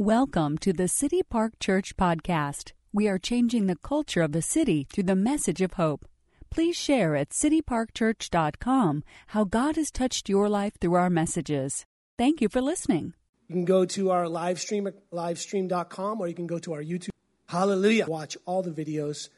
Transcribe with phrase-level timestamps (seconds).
[0.00, 2.72] Welcome to the City Park Church podcast.
[2.90, 6.06] We are changing the culture of the city through the message of hope.
[6.48, 11.84] Please share at cityparkchurch.com how God has touched your life through our messages.
[12.16, 13.12] Thank you for listening.
[13.48, 16.82] You can go to our live stream at livestream.com or you can go to our
[16.82, 17.10] YouTube.
[17.50, 18.06] Hallelujah.
[18.06, 19.28] Watch all the videos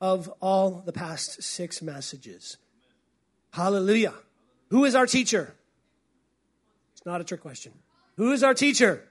[0.00, 2.56] of all the past six messages.
[3.52, 4.14] Hallelujah.
[4.70, 5.54] Who is our teacher?
[6.94, 7.74] It's not a trick question.
[8.16, 9.04] Who is our teacher?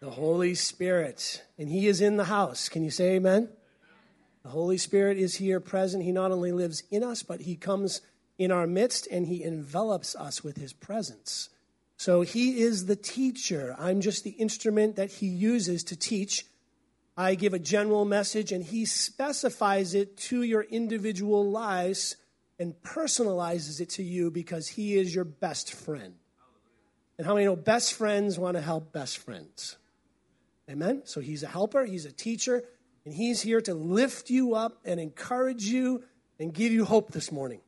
[0.00, 1.44] The Holy Spirit.
[1.58, 2.68] And He is in the house.
[2.68, 3.50] Can you say amen?
[4.42, 6.02] The Holy Spirit is here present.
[6.02, 8.00] He not only lives in us, but He comes
[8.38, 11.50] in our midst and He envelops us with His presence.
[11.98, 13.76] So He is the teacher.
[13.78, 16.46] I'm just the instrument that He uses to teach.
[17.14, 22.16] I give a general message and He specifies it to your individual lives
[22.58, 26.14] and personalizes it to you because He is your best friend.
[27.18, 29.76] And how many know best friends want to help best friends?
[30.70, 31.02] Amen?
[31.04, 32.62] So he's a helper, he's a teacher,
[33.04, 36.04] and he's here to lift you up and encourage you
[36.38, 37.60] and give you hope this morning.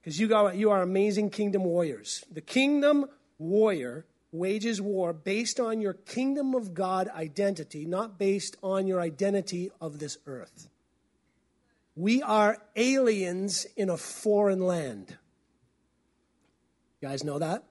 [0.00, 2.24] Because you, you are amazing kingdom warriors.
[2.30, 3.06] The kingdom
[3.38, 9.70] warrior wages war based on your kingdom of God identity, not based on your identity
[9.80, 10.68] of this earth.
[11.96, 15.16] We are aliens in a foreign land.
[17.00, 17.64] You guys know that?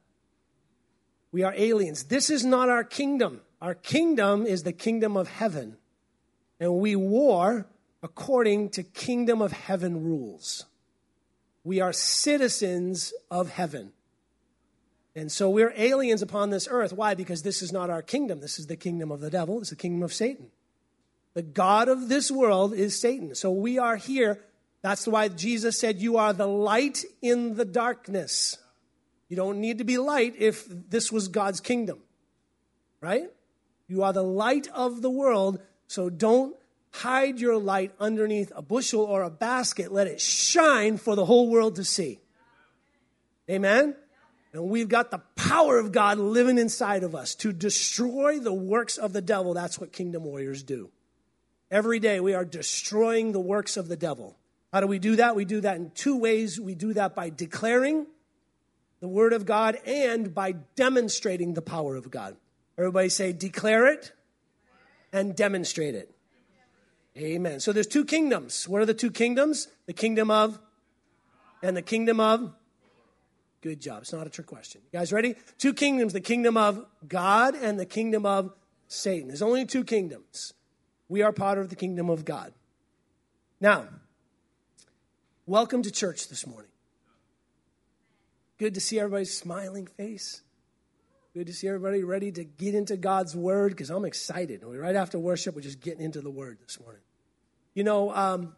[1.32, 2.06] We are aliens.
[2.06, 3.42] This is not our kingdom.
[3.62, 5.78] Our kingdom is the kingdom of heaven.
[6.60, 7.68] And we war
[8.02, 10.66] according to kingdom of heaven rules.
[11.64, 13.92] We are citizens of heaven.
[15.16, 16.94] And so we're aliens upon this earth.
[16.94, 17.14] Why?
[17.16, 18.40] Because this is not our kingdom.
[18.40, 19.60] This is the kingdom of the devil.
[19.60, 20.48] It's the kingdom of Satan.
[21.34, 23.36] The God of this world is Satan.
[23.36, 24.40] So we are here.
[24.82, 28.58] That's why Jesus said, You are the light in the darkness.
[29.28, 32.00] You don't need to be light if this was God's kingdom,
[33.02, 33.30] right?
[33.90, 36.56] You are the light of the world, so don't
[36.92, 39.92] hide your light underneath a bushel or a basket.
[39.92, 42.20] Let it shine for the whole world to see.
[43.50, 43.96] Amen?
[44.54, 48.98] And we've got the power of God living inside of us to destroy the works
[48.98, 49.54] of the devil.
[49.56, 50.92] That's what kingdom warriors do.
[51.72, 54.38] Every day we are destroying the works of the devil.
[54.72, 55.36] How do we do that?
[55.36, 56.60] We do that in two ways.
[56.60, 58.06] We do that by declaring
[59.00, 62.36] the word of God and by demonstrating the power of God.
[62.80, 64.14] Everybody say, declare it
[65.12, 66.16] and demonstrate it.
[67.18, 67.60] Amen.
[67.60, 68.70] So there's two kingdoms.
[68.70, 69.68] What are the two kingdoms?
[69.86, 70.58] The kingdom of
[71.62, 72.54] and the kingdom of.
[73.60, 74.04] Good job.
[74.04, 74.80] It's not a trick question.
[74.86, 75.36] You guys ready?
[75.58, 78.54] Two kingdoms the kingdom of God and the kingdom of
[78.88, 79.28] Satan.
[79.28, 80.54] There's only two kingdoms.
[81.10, 82.54] We are part of the kingdom of God.
[83.60, 83.88] Now,
[85.46, 86.72] welcome to church this morning.
[88.58, 90.44] Good to see everybody's smiling face.
[91.36, 94.64] Good to see everybody ready to get into God's Word because I'm excited.
[94.64, 97.04] Right after worship, we're just getting into the Word this morning.
[97.76, 98.56] You know, um,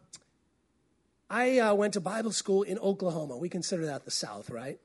[1.28, 3.36] I uh, went to Bible school in Oklahoma.
[3.36, 4.80] We consider that the South, right?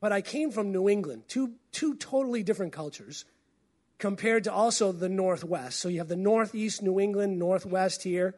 [0.00, 3.24] But I came from New England, two, two totally different cultures
[3.98, 5.80] compared to also the Northwest.
[5.80, 8.36] So you have the Northeast New England, Northwest here,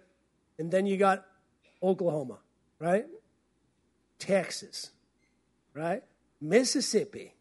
[0.58, 1.26] and then you got
[1.82, 2.38] Oklahoma,
[2.78, 3.04] right?
[4.18, 4.90] Texas,
[5.74, 6.02] right?
[6.40, 7.33] Mississippi,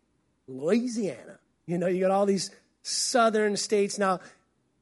[0.47, 1.39] Louisiana.
[1.65, 3.97] You know, you got all these southern states.
[3.97, 4.19] Now,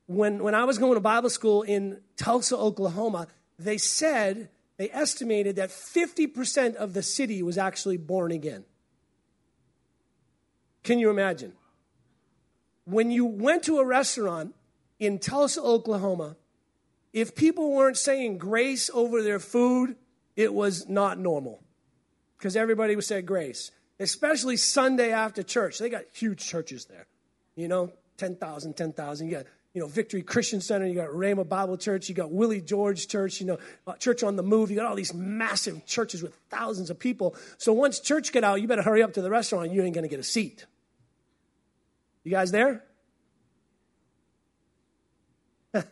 [0.08, 3.28] when, when I was going to Bible school in Tulsa, Oklahoma,
[3.58, 8.66] they said, they estimated that 50% of the city was actually born again.
[10.84, 11.54] Can you imagine?
[12.86, 14.56] When you went to a restaurant
[15.00, 16.36] in Tulsa, Oklahoma,
[17.14, 19.96] if people weren't saying grace over their food,
[20.36, 21.62] it was not normal
[22.38, 25.78] because everybody would say grace, especially Sunday after church.
[25.78, 27.08] They got huge churches there,
[27.56, 29.28] you know, 10,000, 10,000.
[29.28, 32.62] You got, you know, Victory Christian Center, you got Rhema Bible Church, you got Willie
[32.62, 34.70] George Church, you know, uh, Church on the Move.
[34.70, 37.36] You got all these massive churches with thousands of people.
[37.58, 39.72] So once church get out, you better hurry up to the restaurant.
[39.72, 40.66] You ain't going to get a seat.
[42.24, 42.84] You guys there?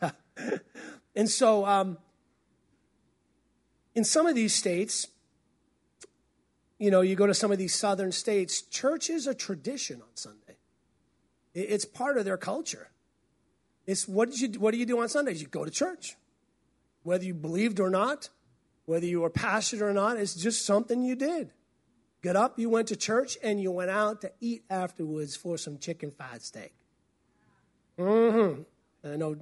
[1.16, 1.98] and so, um,
[3.96, 5.08] in some of these states,
[6.80, 10.08] you know, you go to some of these southern states, church is a tradition on
[10.16, 10.58] Sunday.
[11.54, 12.90] It's part of their culture.
[13.86, 15.42] It's what, did you, what do you do on Sundays?
[15.42, 16.16] You go to church.
[17.04, 18.30] Whether you believed or not,
[18.86, 21.52] whether you were passionate or not, it's just something you did.
[22.22, 25.78] Get up, you went to church, and you went out to eat afterwards for some
[25.78, 26.74] chicken fried steak.
[27.98, 28.62] Mm-hmm.
[29.08, 29.36] I know,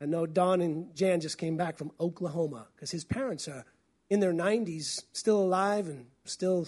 [0.00, 3.64] I know Don and Jan just came back from Oklahoma because his parents are
[4.10, 6.66] in their 90s, still alive and still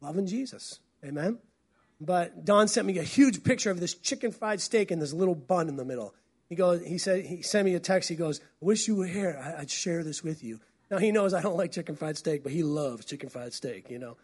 [0.00, 0.80] loving Jesus.
[1.04, 1.38] Amen?
[2.00, 5.34] But Don sent me a huge picture of this chicken fried steak and this little
[5.34, 6.14] bun in the middle.
[6.48, 8.08] He goes, he said, he sent me a text.
[8.08, 9.40] He goes, wish you were here.
[9.56, 10.60] I, would share this with you.
[10.90, 13.90] Now he knows I don't like chicken fried steak, but he loves chicken fried steak,
[13.90, 14.16] you know.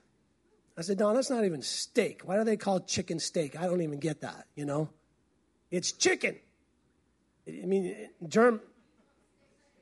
[0.76, 2.22] I said, Don, that's not even steak.
[2.24, 3.58] Why do they call chicken steak?
[3.58, 4.90] I don't even get that, you know.
[5.70, 6.36] It's chicken.
[7.48, 7.94] I mean,
[8.28, 8.60] germ.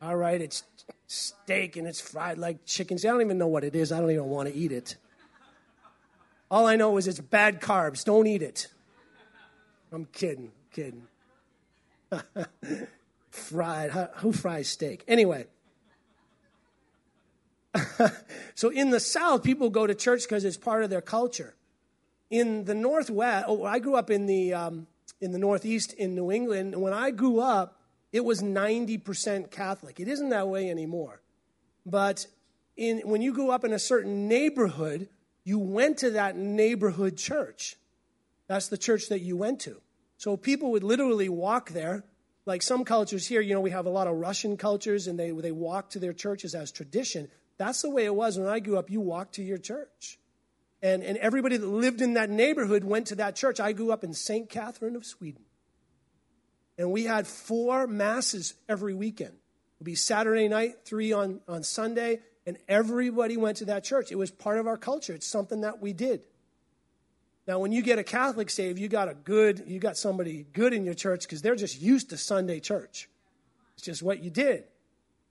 [0.05, 0.65] All right, it's
[1.07, 2.99] steak and it's fried like chicken.
[2.99, 3.91] See, I don't even know what it is.
[3.91, 4.97] I don't even want to eat it.
[6.51, 8.05] All I know is it's bad carbs.
[8.05, 8.69] Don't eat it.
[9.91, 11.07] I'm kidding, kidding.
[13.31, 13.91] fried.
[14.17, 15.05] Who fries steak?
[15.09, 15.47] Anyway.
[18.55, 21.55] so in the South, people go to church because it's part of their culture.
[22.29, 24.87] In the Northwest, oh, I grew up in the um,
[25.23, 26.75] in the Northeast in New England.
[26.75, 27.81] And when I grew up,
[28.15, 29.99] it was 90% Catholic.
[29.99, 31.21] It isn't that way anymore.
[31.85, 32.29] But
[32.77, 35.09] in, when you grew up in a certain neighborhood,
[35.43, 37.75] you went to that neighborhood church.
[38.47, 39.81] That's the church that you went to.
[40.17, 42.05] So people would literally walk there.
[42.47, 45.33] Like some cultures here, you know, we have a lot of Russian cultures and they,
[45.33, 47.29] they walk to their churches as tradition.
[47.59, 48.91] That's the way it was when I grew up.
[48.91, 50.21] You walked to your church.
[50.81, 53.59] And, and everybody that lived in that neighborhood went to that church.
[53.59, 54.49] I grew up in St.
[54.49, 55.44] Catherine of Sweden.
[56.79, 59.33] And we had four masses every weekend.
[59.33, 64.11] It would be Saturday night, three on, on Sunday, and everybody went to that church.
[64.11, 65.15] It was part of our culture.
[65.15, 66.25] It's something that we did.
[67.47, 70.73] Now, when you get a Catholic saved, you got a good, you got somebody good
[70.73, 73.09] in your church because they're just used to Sunday church.
[73.75, 74.65] It's just what you did.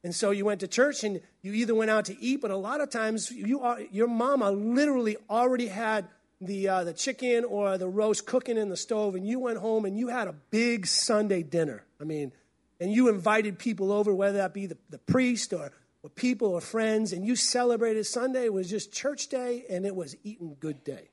[0.03, 2.57] And so you went to church and you either went out to eat, but a
[2.57, 6.07] lot of times you are, your mama literally already had
[6.45, 9.85] the, uh, the chicken or the roast cooking in the stove, and you went home
[9.85, 11.83] and you had a big Sunday dinner.
[11.99, 12.31] I mean,
[12.79, 15.71] and you invited people over, whether that be the, the priest or,
[16.03, 18.45] or people or friends, and you celebrated Sunday.
[18.45, 21.09] It was just church day, and it was eating good day.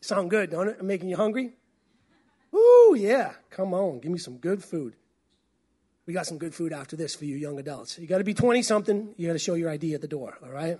[0.00, 0.76] Sound good, don't it?
[0.78, 1.52] I'm making you hungry?
[2.54, 3.32] Ooh, yeah.
[3.50, 4.94] Come on, give me some good food.
[6.06, 7.98] We got some good food after this for you young adults.
[7.98, 9.14] You got to be 20 something.
[9.16, 10.78] You got to show your ID at the door, all right?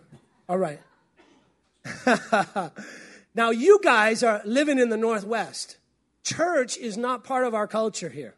[0.49, 0.81] All right.
[3.35, 5.79] now, you guys are living in the Northwest.
[6.23, 8.35] Church is not part of our culture here.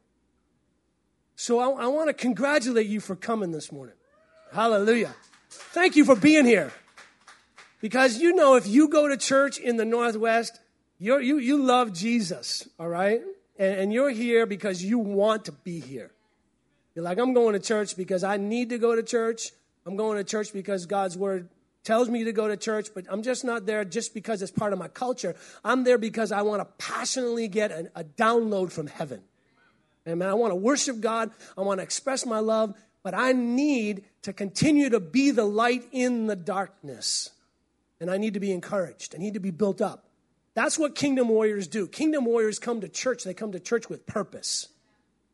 [1.36, 3.94] So I, I want to congratulate you for coming this morning.
[4.52, 5.14] Hallelujah.
[5.50, 6.72] Thank you for being here.
[7.80, 10.58] Because you know, if you go to church in the Northwest,
[10.98, 13.20] you you, you love Jesus, all right?
[13.58, 16.10] And, and you're here because you want to be here.
[16.94, 19.52] You're like, I'm going to church because I need to go to church.
[19.86, 21.48] I'm going to church because God's word
[21.88, 24.74] tells me to go to church, but I'm just not there just because it's part
[24.74, 25.34] of my culture.
[25.64, 29.22] I'm there because I want to passionately get a, a download from heaven.
[30.06, 30.28] Amen.
[30.28, 31.30] I want to worship God.
[31.56, 35.84] I want to express my love, but I need to continue to be the light
[35.90, 37.30] in the darkness.
[38.02, 39.14] And I need to be encouraged.
[39.14, 40.04] I need to be built up.
[40.52, 41.88] That's what kingdom warriors do.
[41.88, 44.68] Kingdom warriors come to church, they come to church with purpose.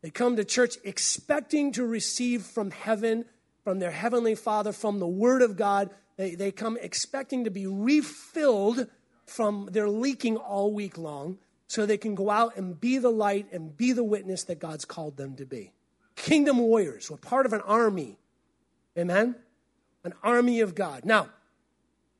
[0.01, 3.25] They come to church expecting to receive from heaven,
[3.65, 5.89] from their heavenly Father, from the Word of God.
[6.15, 8.87] They, they come expecting to be refilled
[9.25, 13.51] from their leaking all week long so they can go out and be the light
[13.51, 15.73] and be the witness that God's called them to be.
[16.15, 17.11] Kingdom warriors.
[17.11, 18.17] We're part of an army.
[18.97, 19.35] Amen?
[20.05, 21.03] An army of God.
[21.03, 21.27] Now,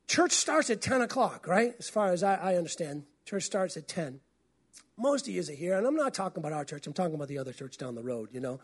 [0.06, 1.74] church starts at 10 o'clock, right?
[1.78, 4.20] As far as I, I understand, church starts at 10
[4.96, 7.28] most of you are here, and I'm not talking about our church, I'm talking about
[7.28, 8.60] the other church down the road, you know.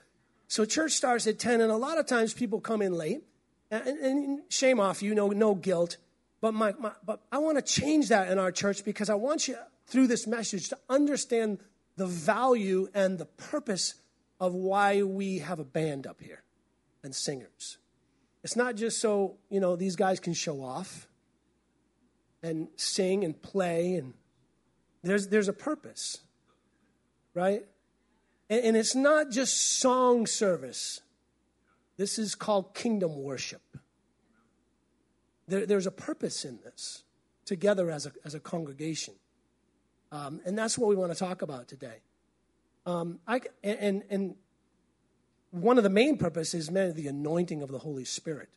[0.52, 3.22] So church starts at 10, and a lot of times people come in late,
[3.70, 5.96] and, and shame off you, no, no guilt.
[6.42, 9.48] But, my, my, but I want to change that in our church because I want
[9.48, 9.56] you,
[9.86, 11.60] through this message, to understand
[11.96, 13.94] the value and the purpose
[14.40, 16.42] of why we have a band up here
[17.02, 17.78] and singers.
[18.44, 21.08] It's not just so, you know, these guys can show off
[22.42, 24.12] and sing and play and
[25.02, 26.18] there's, there's a purpose,
[27.32, 27.64] right?
[28.52, 31.00] And, and it's not just song service,
[31.96, 33.62] this is called kingdom worship.
[35.48, 37.02] There, there's a purpose in this
[37.46, 39.14] together as a, as a congregation.
[40.12, 42.02] Um, and that's what we want to talk about today.
[42.84, 44.34] Um, I, and, and
[45.50, 48.50] one of the main purposes is the anointing of the Holy Spirit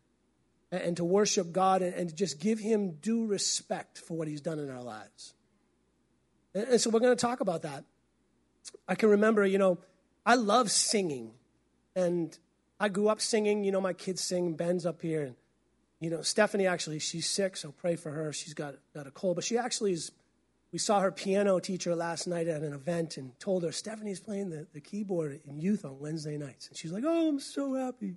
[0.73, 4.41] and, and to worship God and, and just give Him due respect for what He's
[4.41, 5.35] done in our lives.
[6.53, 7.85] And so we're going to talk about that.
[8.87, 9.77] I can remember, you know,
[10.25, 11.31] I love singing.
[11.95, 12.37] And
[12.79, 13.63] I grew up singing.
[13.63, 14.53] You know, my kids sing.
[14.53, 15.23] Ben's up here.
[15.23, 15.35] And,
[15.99, 18.33] you know, Stephanie actually, she's sick, so pray for her.
[18.33, 19.35] She's got, got a cold.
[19.35, 20.11] But she actually is,
[20.71, 24.49] we saw her piano teacher last night at an event and told her, Stephanie's playing
[24.49, 26.67] the, the keyboard in youth on Wednesday nights.
[26.67, 28.15] And she's like, oh, I'm so happy.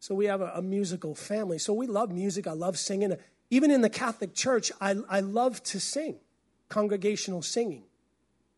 [0.00, 1.58] So we have a, a musical family.
[1.58, 2.46] So we love music.
[2.46, 3.14] I love singing.
[3.50, 6.16] Even in the Catholic Church, I, I love to sing.
[6.68, 7.84] congregational singing.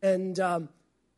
[0.01, 0.69] And um,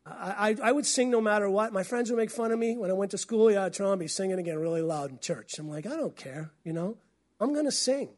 [0.06, 1.72] I, I, would sing no matter what.
[1.72, 3.50] My friends would make fun of me when I went to school.
[3.50, 5.58] Yeah, Tron, be singing again really loud in church.
[5.58, 6.98] I'm like, I don't care, you know?
[7.40, 8.10] I'm going to sing.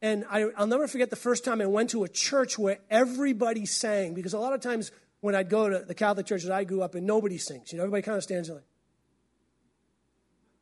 [0.00, 3.66] And I, will never forget the first time I went to a church where everybody
[3.66, 6.80] sang, because a lot of times when I'd go to the Catholic churches I grew
[6.80, 7.72] up in, nobody sings.
[7.72, 8.66] You know, everybody kind of stands there like,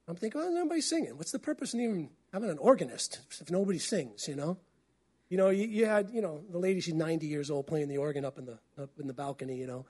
[0.08, 1.16] I'm thinking, well, nobody's singing.
[1.18, 4.56] What's the purpose of even having an organist if nobody sings, you know?
[5.28, 7.98] You know, you, you, had, you know, the lady, she's 90 years old, playing the
[7.98, 9.84] organ up in the, up in the balcony, you know.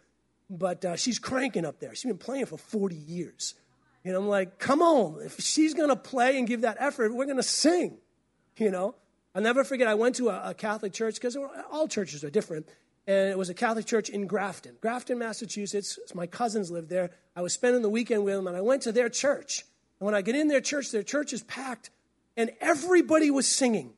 [0.50, 1.94] But uh, she's cranking up there.
[1.94, 3.54] She's been playing for 40 years.
[4.04, 7.26] And I'm like, come on, if she's going to play and give that effort, we're
[7.26, 7.98] going to sing,
[8.56, 8.94] you know.
[9.34, 11.36] I'll never forget, I went to a, a Catholic church because
[11.70, 12.66] all churches are different.
[13.06, 15.98] And it was a Catholic church in Grafton, Grafton, Massachusetts.
[16.14, 17.10] My cousins lived there.
[17.34, 19.64] I was spending the weekend with them, and I went to their church.
[19.98, 21.90] And when I get in their church, their church is packed,
[22.36, 23.94] and everybody was singing.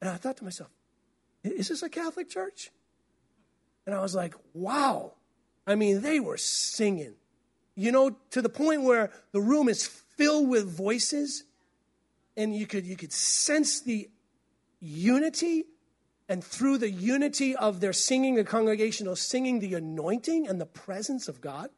[0.00, 0.70] And I thought to myself,
[1.42, 2.70] is this a Catholic church?
[3.86, 5.12] And I was like, wow.
[5.68, 7.14] I mean, they were singing,
[7.74, 11.44] you know, to the point where the room is filled with voices,
[12.36, 14.08] and you could, you could sense the
[14.80, 15.66] unity.
[16.30, 21.28] And through the unity of their singing, the congregational singing, the anointing and the presence
[21.28, 21.70] of God,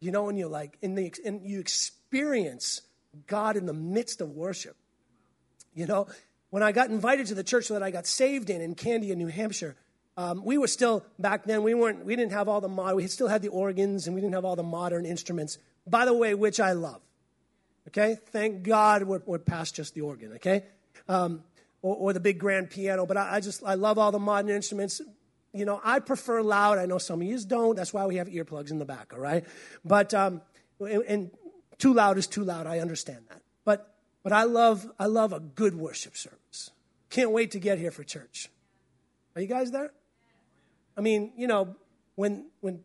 [0.00, 2.82] you know, and you're like, in the, and you experience
[3.26, 4.76] God in the midst of worship.
[5.74, 6.06] You know,
[6.50, 9.28] when I got invited to the church that I got saved in in Candia, New
[9.28, 9.76] Hampshire,
[10.20, 11.62] um, we were still back then.
[11.62, 12.04] We weren't.
[12.04, 12.94] We didn't have all the mod.
[12.94, 15.56] We still had the organs, and we didn't have all the modern instruments.
[15.86, 17.00] By the way, which I love.
[17.88, 20.34] Okay, thank God we're, we're past just the organ.
[20.34, 20.64] Okay,
[21.08, 21.42] um,
[21.80, 23.06] or, or, the big grand piano.
[23.06, 25.00] But I, I, just I love all the modern instruments.
[25.54, 26.76] You know, I prefer loud.
[26.76, 27.74] I know some of you don't.
[27.74, 29.14] That's why we have earplugs in the back.
[29.14, 29.46] All right,
[29.86, 30.42] but um,
[30.80, 31.30] and, and
[31.78, 32.66] too loud is too loud.
[32.66, 33.40] I understand that.
[33.64, 36.72] But but I love I love a good worship service.
[37.08, 38.50] Can't wait to get here for church.
[39.34, 39.92] Are you guys there?
[40.96, 41.76] I mean, you know,
[42.14, 42.80] when when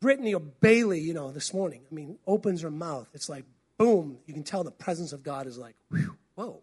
[0.00, 3.44] Brittany or Bailey, you know, this morning, I mean, opens her mouth, it's like
[3.80, 6.60] boom, you can tell the presence of God is like, whew, whoa.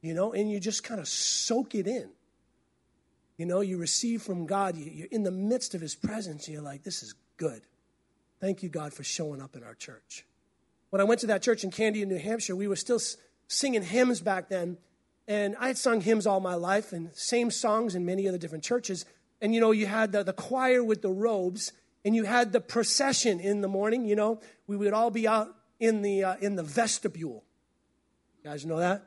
[0.00, 2.08] You know, and you just kind of soak it in.
[3.36, 6.62] You know, you receive from God, you're in the midst of His presence, and you're
[6.62, 7.60] like, this is good.
[8.40, 10.24] Thank you, God, for showing up in our church.
[10.88, 13.00] When I went to that church in Candia, New Hampshire, we were still
[13.46, 14.78] singing hymns back then.
[15.28, 18.38] And I had sung hymns all my life and same songs in many of the
[18.38, 19.04] different churches.
[19.42, 21.72] And you know, you had the, the choir with the robes,
[22.04, 24.06] and you had the procession in the morning.
[24.06, 27.44] You know, we would all be out in the, uh, in the vestibule.
[28.42, 29.04] You guys know that?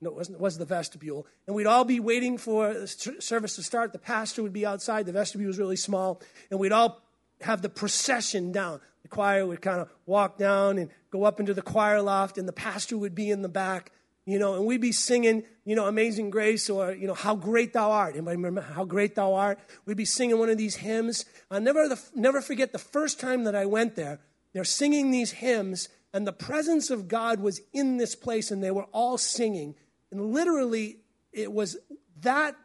[0.00, 1.26] No, it wasn't, it was the vestibule.
[1.46, 2.86] And we'd all be waiting for the
[3.20, 3.92] service to start.
[3.92, 5.06] The pastor would be outside.
[5.06, 6.20] The vestibule was really small.
[6.50, 7.02] And we'd all
[7.42, 8.80] have the procession down.
[9.02, 12.48] The choir would kind of walk down and go up into the choir loft, and
[12.48, 13.92] the pastor would be in the back,
[14.26, 17.72] you know, and we'd be singing, you know, Amazing Grace or, you know, How Great
[17.72, 18.14] Thou Art.
[18.14, 19.58] Anybody remember How Great Thou Art?
[19.86, 21.24] We'd be singing one of these hymns.
[21.48, 24.18] I'll never, the, never forget the first time that I went there.
[24.52, 28.70] They're singing these hymns, and the presence of God was in this place, and they
[28.70, 29.76] were all singing.
[30.10, 30.98] And literally,
[31.32, 31.76] it was
[32.22, 32.56] that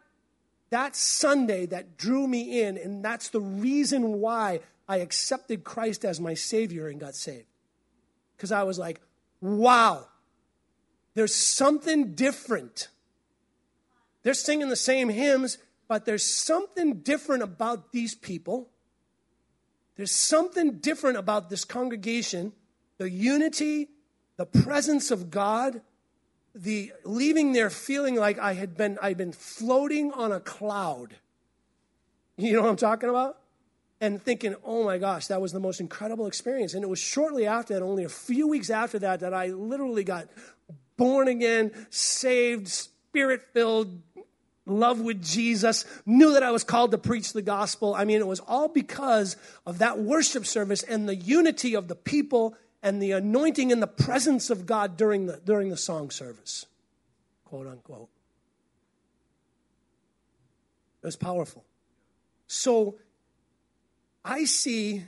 [0.71, 6.19] that Sunday that drew me in, and that's the reason why I accepted Christ as
[6.19, 7.45] my Savior and got saved.
[8.35, 9.01] Because I was like,
[9.41, 10.07] wow,
[11.13, 12.87] there's something different.
[14.23, 18.69] They're singing the same hymns, but there's something different about these people.
[19.95, 22.53] There's something different about this congregation.
[22.97, 23.89] The unity,
[24.37, 25.81] the presence of God,
[26.53, 31.15] the leaving there feeling like I had been I'd been floating on a cloud.
[32.37, 33.37] You know what I'm talking about?
[33.99, 36.73] And thinking, oh my gosh, that was the most incredible experience.
[36.73, 40.03] And it was shortly after that, only a few weeks after that, that I literally
[40.03, 40.27] got
[41.01, 43.99] born again, saved, spirit filled,
[44.67, 47.95] love with Jesus, knew that I was called to preach the gospel.
[47.95, 51.95] I mean, it was all because of that worship service and the unity of the
[51.95, 56.67] people and the anointing and the presence of God during the, during the song service,
[57.45, 58.09] quote unquote.
[61.01, 61.65] It was powerful.
[62.45, 62.99] So
[64.23, 65.05] I see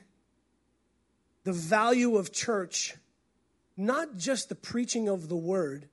[1.44, 2.96] the value of church,
[3.76, 5.90] not just the preaching of the word,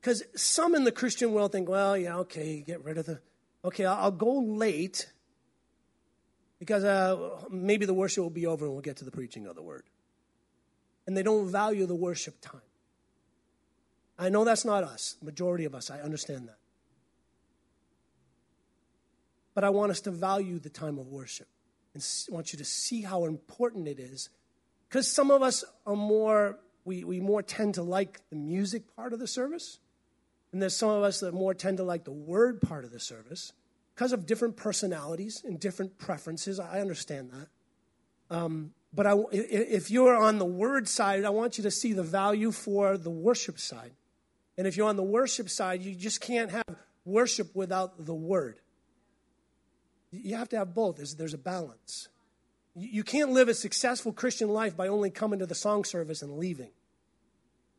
[0.00, 3.20] because some in the Christian world think, well, yeah, okay, get rid of the,
[3.64, 5.10] okay, I'll, go late
[6.58, 9.56] because uh, maybe the worship will be over and we'll get to the preaching of
[9.56, 9.84] the word
[11.06, 12.60] and they don't value the worship time.
[14.18, 16.58] I know that's not us, majority of us, I understand that.
[19.54, 21.48] But I want us to value the time of worship
[21.94, 24.28] and want you to see how important it is.
[24.88, 29.12] Because some of us are more, we, we more tend to like the music part
[29.12, 29.78] of the service.
[30.52, 33.00] And there's some of us that more tend to like the word part of the
[33.00, 33.52] service.
[33.96, 36.60] because of different personalities and different preferences.
[36.60, 38.36] I understand that.
[38.36, 42.02] Um, but I, if you're on the word side, I want you to see the
[42.02, 43.92] value for the worship side.
[44.58, 46.64] And if you're on the worship side, you just can't have
[47.06, 48.58] worship without the word.
[50.10, 50.96] You have to have both.
[50.96, 52.08] There's, there's a balance.
[52.74, 56.38] You can't live a successful Christian life by only coming to the song service and
[56.38, 56.70] leaving.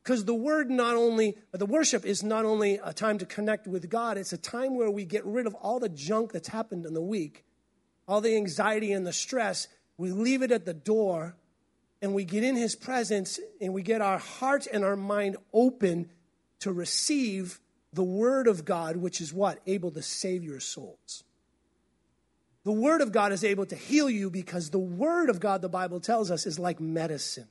[0.08, 3.90] Because the word not only, the worship is not only a time to connect with
[3.90, 6.94] God, it's a time where we get rid of all the junk that's happened in
[6.94, 7.44] the week,
[8.08, 9.68] all the anxiety and the stress.
[9.98, 11.36] We leave it at the door
[12.02, 16.10] and we get in His presence and we get our heart and our mind open
[16.60, 17.60] to receive
[17.92, 19.60] the Word of God, which is what?
[19.68, 21.26] Able to save your souls.
[22.64, 25.68] The Word of God is able to heal you because the Word of God, the
[25.68, 27.50] Bible tells us, is like medicine.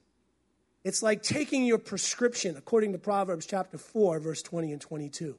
[0.87, 5.37] It's like taking your prescription, according to Proverbs chapter 4, verse 20 and 22.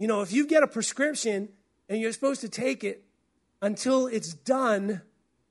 [0.00, 1.50] You know, if you get a prescription
[1.88, 3.04] and you're supposed to take it
[3.62, 5.02] until it's done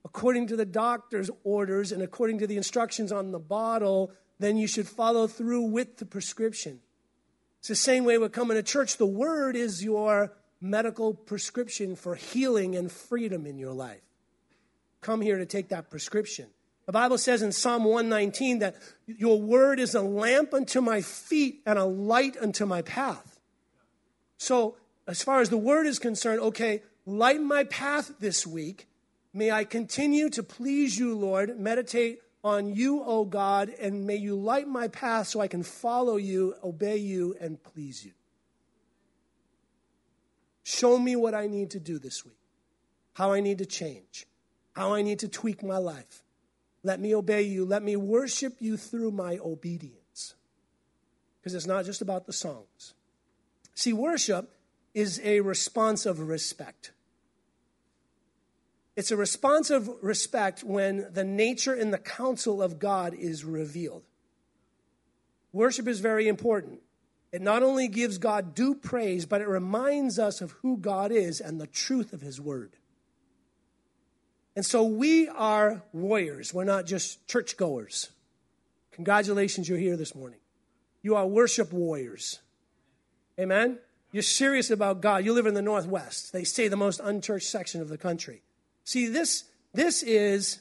[0.03, 4.67] according to the doctor's orders and according to the instructions on the bottle, then you
[4.67, 6.81] should follow through with the prescription.
[7.59, 8.97] It's the same way we're coming to church.
[8.97, 14.01] The word is your medical prescription for healing and freedom in your life.
[14.99, 16.47] Come here to take that prescription.
[16.87, 21.61] The Bible says in Psalm 119 that your word is a lamp unto my feet
[21.65, 23.41] and a light unto my path.
[24.37, 28.87] So, as far as the word is concerned, okay, light my path this week.
[29.33, 34.35] May I continue to please you, Lord, meditate on you, O God, and may you
[34.35, 38.13] light my path so I can follow you, obey you, and please you.
[40.63, 42.39] Show me what I need to do this week,
[43.13, 44.25] how I need to change,
[44.73, 46.23] how I need to tweak my life.
[46.87, 47.65] Let me obey you.
[47.65, 50.35] Let me worship you through my obedience.
[51.37, 52.93] Because it's not just about the songs.
[53.75, 54.53] See, worship
[54.93, 56.93] is a response of respect.
[58.95, 64.03] It's a response of respect when the nature and the counsel of God is revealed.
[65.51, 66.79] Worship is very important.
[67.33, 71.41] It not only gives God due praise, but it reminds us of who God is
[71.41, 72.76] and the truth of His word.
[74.57, 76.51] And so we are warriors.
[76.51, 78.09] We're not just churchgoers.
[78.91, 80.39] Congratulations, you're here this morning.
[81.03, 82.39] You are worship warriors.
[83.39, 83.77] Amen?
[84.11, 85.23] You're serious about God.
[85.23, 86.33] You live in the Northwest.
[86.33, 88.41] They say the most unchurched section of the country.
[88.83, 89.43] See, this,
[89.75, 90.59] this is,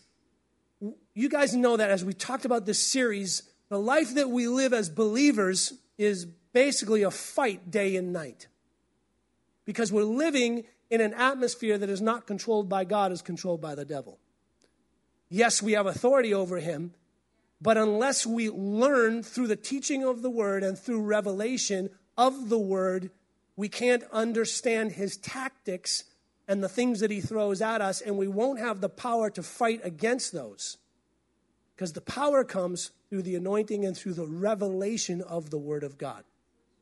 [1.14, 4.74] you guys know that as we talked about this series, the life that we live
[4.74, 8.46] as believers is basically a fight day and night.
[9.64, 13.74] Because we're living in an atmosphere that is not controlled by God, is controlled by
[13.74, 14.18] the devil.
[15.28, 16.94] Yes, we have authority over him,
[17.60, 22.58] but unless we learn through the teaching of the word and through revelation of the
[22.58, 23.10] word,
[23.56, 26.04] we can't understand his tactics
[26.46, 29.42] and the things that he throws at us, and we won't have the power to
[29.42, 30.76] fight against those.
[31.74, 35.98] Because the power comes through the anointing and through the revelation of the word of
[35.98, 36.24] God.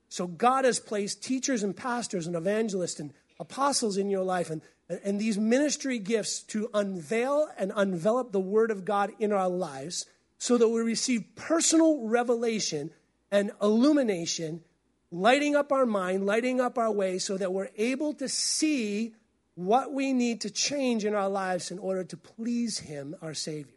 [0.09, 4.63] So God has placed teachers and pastors and evangelists and apostles in your life and,
[5.03, 10.07] and these ministry gifts to unveil and envelop the Word of God in our lives
[10.39, 12.91] so that we receive personal revelation
[13.31, 14.63] and illumination,
[15.11, 19.15] lighting up our mind, lighting up our way, so that we're able to see
[19.55, 23.75] what we need to change in our lives in order to please Him, our Savior,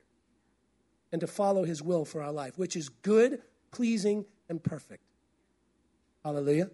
[1.11, 3.41] and to follow His will for our life, which is good,
[3.71, 5.03] pleasing, and perfect.
[6.23, 6.69] Hallelujah.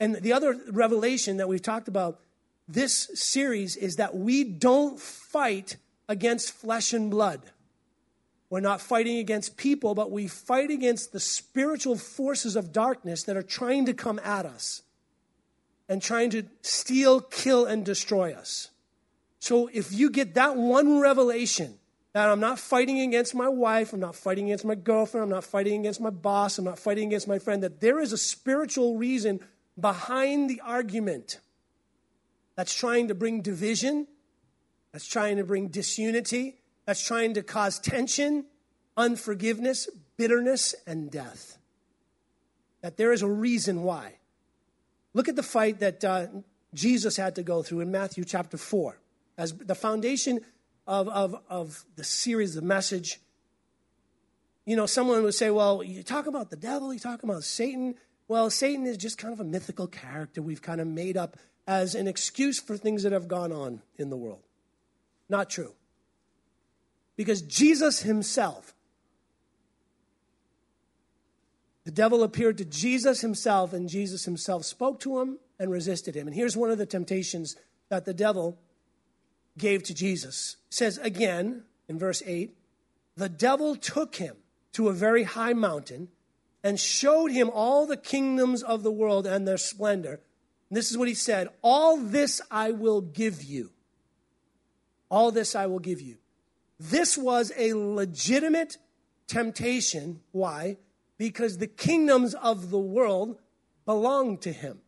[0.00, 2.20] And the other revelation that we've talked about
[2.68, 5.76] this series is that we don't fight
[6.08, 7.40] against flesh and blood.
[8.50, 13.36] We're not fighting against people, but we fight against the spiritual forces of darkness that
[13.36, 14.82] are trying to come at us
[15.88, 18.70] and trying to steal, kill, and destroy us.
[19.40, 21.78] So if you get that one revelation,
[22.12, 25.44] that I'm not fighting against my wife, I'm not fighting against my girlfriend, I'm not
[25.44, 28.96] fighting against my boss, I'm not fighting against my friend, that there is a spiritual
[28.96, 29.40] reason
[29.78, 31.40] behind the argument
[32.56, 34.06] that's trying to bring division,
[34.92, 38.46] that's trying to bring disunity, that's trying to cause tension,
[38.96, 41.58] unforgiveness, bitterness, and death.
[42.80, 44.14] That there is a reason why.
[45.14, 46.26] Look at the fight that uh,
[46.74, 48.98] Jesus had to go through in Matthew chapter 4.
[49.36, 50.40] As the foundation
[50.86, 53.20] of, of, of the series, the message,
[54.66, 57.94] you know, someone would say, well, you talk about the devil, you talk about Satan.
[58.28, 61.94] Well, Satan is just kind of a mythical character we've kind of made up as
[61.94, 64.42] an excuse for things that have gone on in the world.
[65.28, 65.74] Not true.
[67.16, 68.74] Because Jesus himself,
[71.84, 76.26] the devil appeared to Jesus himself, and Jesus himself spoke to him and resisted him.
[76.26, 77.56] And here's one of the temptations
[77.88, 78.58] that the devil
[79.56, 80.56] gave to Jesus.
[80.68, 82.54] It says again in verse 8,
[83.16, 84.36] the devil took him
[84.72, 86.08] to a very high mountain
[86.62, 90.20] and showed him all the kingdoms of the world and their splendor.
[90.68, 93.70] And this is what he said All this I will give you.
[95.10, 96.18] All this I will give you.
[96.78, 98.76] This was a legitimate
[99.26, 100.20] temptation.
[100.32, 100.76] Why?
[101.16, 103.38] Because the kingdoms of the world
[103.84, 104.78] belonged to him.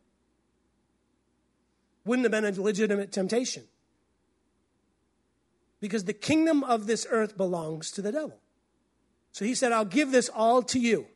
[2.05, 3.63] Wouldn't have been a legitimate temptation.
[5.79, 8.37] Because the kingdom of this earth belongs to the devil.
[9.31, 11.07] So he said, I'll give this all to you.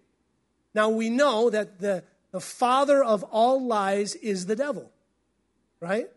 [0.75, 4.91] Now we know that the, the father of all lies is the devil,
[5.79, 6.07] right?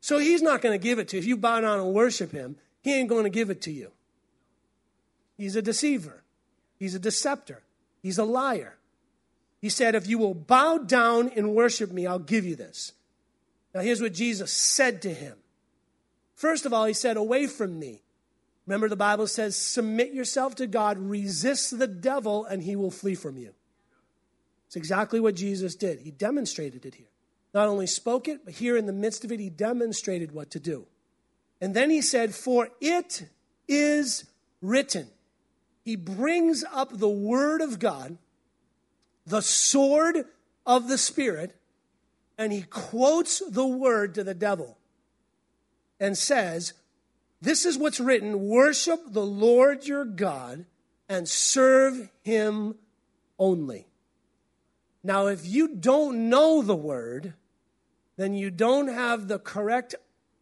[0.00, 1.20] So he's not going to give it to you.
[1.20, 3.90] If you bow down and worship him, he ain't going to give it to you.
[5.36, 6.22] He's a deceiver,
[6.78, 7.62] he's a deceptor,
[8.02, 8.76] he's a liar.
[9.60, 12.92] He said, If you will bow down and worship me, I'll give you this.
[13.74, 15.38] Now, here's what Jesus said to him.
[16.34, 18.02] First of all, he said, Away from me.
[18.66, 23.14] Remember, the Bible says, Submit yourself to God, resist the devil, and he will flee
[23.14, 23.54] from you.
[24.66, 26.00] It's exactly what Jesus did.
[26.00, 27.06] He demonstrated it here.
[27.52, 30.60] Not only spoke it, but here in the midst of it, he demonstrated what to
[30.60, 30.86] do.
[31.60, 33.28] And then he said, For it
[33.68, 34.24] is
[34.60, 35.08] written.
[35.84, 38.18] He brings up the word of God,
[39.26, 40.24] the sword
[40.66, 41.54] of the Spirit,
[42.36, 44.78] and he quotes the word to the devil
[46.00, 46.72] and says,
[47.40, 50.66] This is what's written worship the Lord your God
[51.08, 52.74] and serve him
[53.38, 53.86] only.
[55.06, 57.34] Now, if you don't know the word,
[58.16, 59.94] then you don't have the correct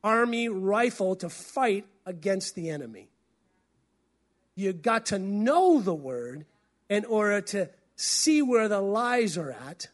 [0.05, 3.09] army rifle to fight against the enemy.
[4.55, 6.47] You got to know the word
[6.89, 9.89] in order to see where the lies are at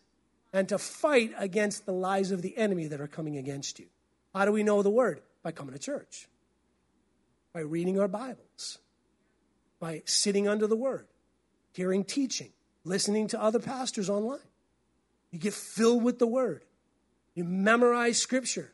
[0.52, 3.86] and to fight against the lies of the enemy that are coming against you.
[4.34, 5.22] How do we know the word?
[5.42, 6.28] By coming to church,
[7.54, 8.78] by reading our Bibles,
[9.78, 11.06] by sitting under the word,
[11.72, 12.50] hearing teaching,
[12.84, 14.40] listening to other pastors online.
[15.30, 16.64] You get filled with the word.
[17.34, 18.72] You memorize scripture.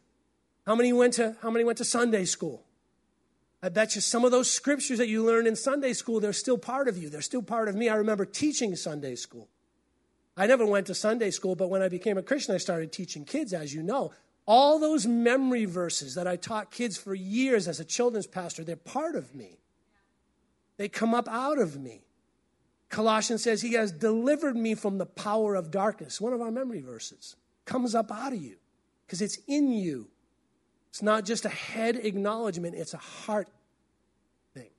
[0.66, 2.64] How many went to how many went to Sunday school?
[3.62, 6.58] I bet you some of those scriptures that you learned in Sunday school, they're still
[6.58, 7.08] part of you.
[7.08, 7.88] They're still part of me.
[7.88, 9.48] I remember teaching Sunday school.
[10.36, 13.24] I never went to Sunday school, but when I became a Christian, I started teaching
[13.24, 14.12] kids, as you know.
[14.46, 18.76] All those memory verses that I taught kids for years as a children's pastor, they're
[18.76, 19.58] part of me.
[20.76, 22.03] They come up out of me.
[22.94, 26.20] Colossians says, He has delivered me from the power of darkness.
[26.20, 28.54] One of our memory verses comes up out of you
[29.04, 30.06] because it's in you.
[30.90, 33.48] It's not just a head acknowledgement, it's a heart
[34.54, 34.70] thing.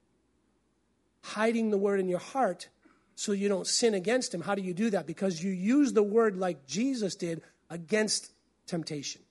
[1.24, 2.70] Hiding the word in your heart
[3.16, 4.40] so you don't sin against Him.
[4.40, 5.08] How do you do that?
[5.08, 8.32] Because you use the word like Jesus did against
[8.66, 9.24] temptation.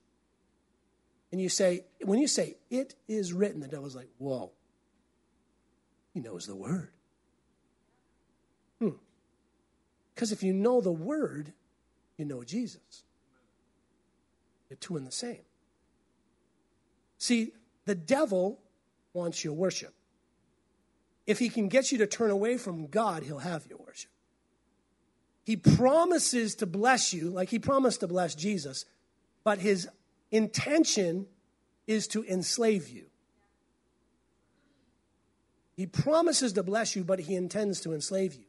[1.33, 4.53] And you say, when you say, it is written, the devil's like, whoa.
[6.13, 6.91] He knows the word.
[10.15, 11.53] Because if you know the word,
[12.17, 13.03] you know Jesus.
[14.69, 15.43] They're two in the same.
[17.19, 17.53] See,
[17.85, 18.61] the devil
[19.13, 19.95] wants your worship.
[21.27, 24.11] If he can get you to turn away from God, he'll have your worship.
[25.45, 28.85] He promises to bless you, like he promised to bless Jesus,
[29.43, 29.89] but his
[30.31, 31.27] intention
[31.87, 33.05] is to enslave you.
[35.77, 38.45] He promises to bless you, but he intends to enslave you.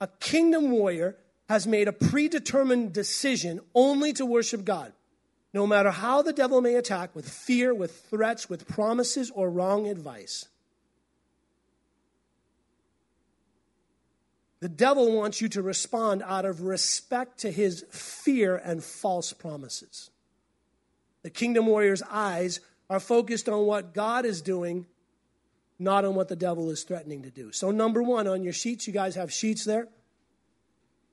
[0.00, 1.16] A kingdom warrior
[1.48, 4.92] has made a predetermined decision only to worship God,
[5.52, 9.86] no matter how the devil may attack with fear, with threats, with promises, or wrong
[9.88, 10.46] advice.
[14.60, 20.10] The devil wants you to respond out of respect to his fear and false promises.
[21.22, 24.86] The kingdom warrior's eyes are focused on what God is doing
[25.78, 27.52] not on what the devil is threatening to do.
[27.52, 29.88] So, number one, on your sheets, you guys have sheets there.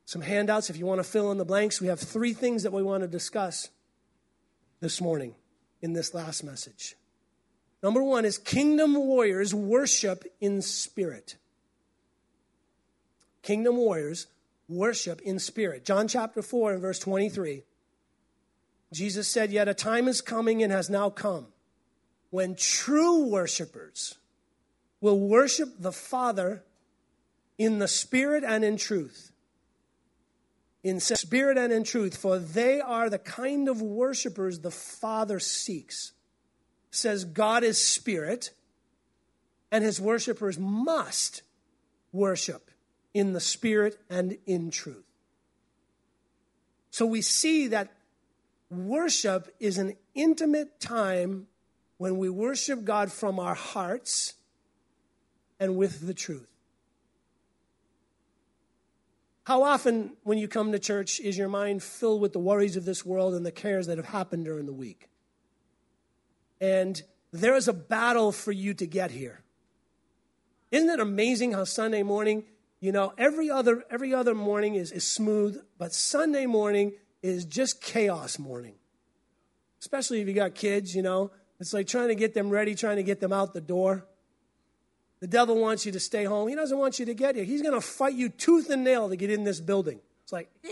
[0.05, 1.81] Some handouts if you want to fill in the blanks.
[1.81, 3.69] We have three things that we want to discuss
[4.79, 5.35] this morning
[5.81, 6.95] in this last message.
[7.81, 11.37] Number one is kingdom warriors worship in spirit.
[13.41, 14.27] Kingdom warriors
[14.67, 15.85] worship in spirit.
[15.85, 17.63] John chapter 4 and verse 23.
[18.93, 21.47] Jesus said, Yet a time is coming and has now come
[22.29, 24.17] when true worshipers
[25.05, 26.63] will worship the Father
[27.59, 29.31] in the Spirit and in truth.
[30.83, 36.13] In spirit and in truth, for they are the kind of worshipers the Father seeks.
[36.89, 38.49] says God is spirit,
[39.71, 41.43] and his worshipers must
[42.11, 42.71] worship
[43.13, 45.05] in the spirit and in truth.
[46.89, 47.91] So we see that
[48.71, 51.45] worship is an intimate time
[51.97, 54.33] when we worship God from our hearts
[55.59, 56.49] and with the truth.
[59.45, 62.85] How often, when you come to church, is your mind filled with the worries of
[62.85, 65.07] this world and the cares that have happened during the week?
[66.59, 69.41] And there is a battle for you to get here.
[70.71, 72.45] Isn't it amazing how Sunday morning,
[72.79, 77.81] you know, every other every other morning is, is smooth, but Sunday morning is just
[77.81, 78.75] chaos morning.
[79.79, 81.29] Especially if you got kids, you know.
[81.59, 84.07] It's like trying to get them ready, trying to get them out the door.
[85.25, 86.49] The devil wants you to stay home.
[86.49, 87.43] He doesn't want you to get here.
[87.43, 89.99] He's going to fight you tooth and nail to get in this building.
[90.21, 90.51] It's like,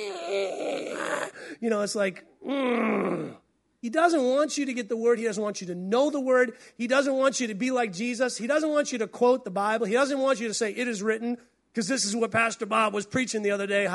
[1.59, 3.33] you know, it's like, mm.
[3.81, 5.17] he doesn't want you to get the word.
[5.17, 6.53] He doesn't want you to know the word.
[6.77, 8.37] He doesn't want you to be like Jesus.
[8.37, 9.87] He doesn't want you to quote the Bible.
[9.87, 11.39] He doesn't want you to say, it is written,
[11.73, 13.87] because this is what Pastor Bob was preaching the other day.
[13.87, 13.89] Ha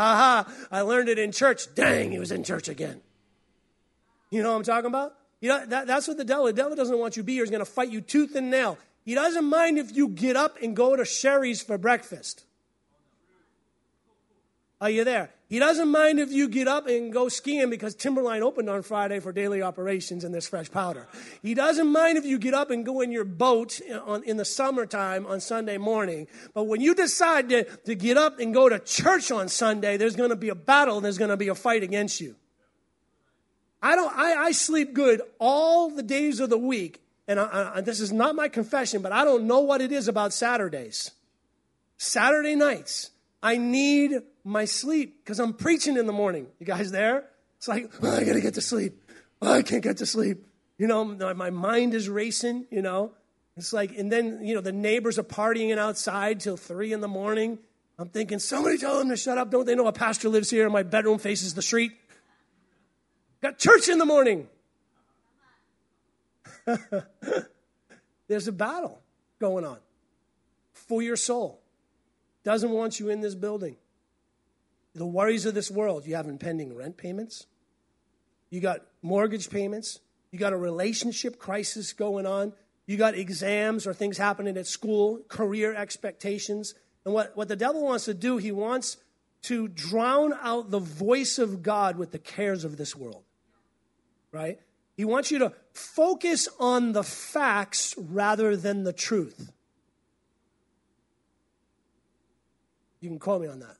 [0.44, 1.72] ha, I learned it in church.
[1.76, 3.00] Dang, he was in church again.
[4.30, 5.14] You know what I'm talking about?
[5.40, 7.44] You know, that, that's what the devil, the devil doesn't want you to be here.
[7.44, 8.76] He's going to fight you tooth and nail.
[9.08, 12.44] He doesn't mind if you get up and go to Shari's for breakfast.
[14.82, 15.30] Are you there?
[15.48, 19.18] He doesn't mind if you get up and go skiing because Timberline opened on Friday
[19.20, 21.08] for daily operations and there's fresh powder.
[21.40, 25.24] He doesn't mind if you get up and go in your boat in the summertime
[25.24, 26.28] on Sunday morning.
[26.52, 30.16] But when you decide to, to get up and go to church on Sunday, there's
[30.16, 32.36] going to be a battle, there's going to be a fight against you.
[33.82, 34.14] I don't.
[34.14, 38.10] I, I sleep good all the days of the week, and I, I, this is
[38.10, 41.12] not my confession, but I don't know what it is about Saturdays.
[41.98, 43.10] Saturday nights,
[43.42, 46.46] I need my sleep because I'm preaching in the morning.
[46.58, 47.26] You guys there?
[47.58, 48.94] It's like oh, I gotta get to sleep.
[49.42, 50.46] Oh, I can't get to sleep.
[50.78, 52.66] You know, my mind is racing.
[52.70, 53.12] You know,
[53.56, 57.08] it's like, and then you know the neighbors are partying outside till three in the
[57.08, 57.58] morning.
[57.98, 59.50] I'm thinking, somebody tell them to shut up.
[59.50, 61.92] Don't they know a pastor lives here and my bedroom faces the street?
[63.42, 64.46] Got church in the morning.
[68.28, 69.00] There's a battle
[69.38, 69.78] going on
[70.72, 71.60] for your soul.
[72.44, 73.76] Doesn't want you in this building.
[74.94, 76.06] The worries of this world.
[76.06, 77.46] You have impending rent payments.
[78.50, 80.00] You got mortgage payments.
[80.30, 82.52] You got a relationship crisis going on.
[82.86, 86.74] You got exams or things happening at school, career expectations.
[87.04, 88.96] And what, what the devil wants to do, he wants
[89.42, 93.24] to drown out the voice of God with the cares of this world
[94.32, 94.58] right?
[94.98, 99.52] He wants you to focus on the facts rather than the truth.
[102.98, 103.76] You can call me on that.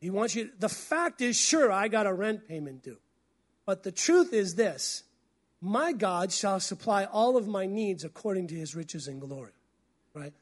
[0.00, 2.96] He wants you, the fact is, sure, I got a rent payment due.
[3.66, 5.02] But the truth is this
[5.60, 9.52] my God shall supply all of my needs according to his riches and glory,
[10.14, 10.32] right?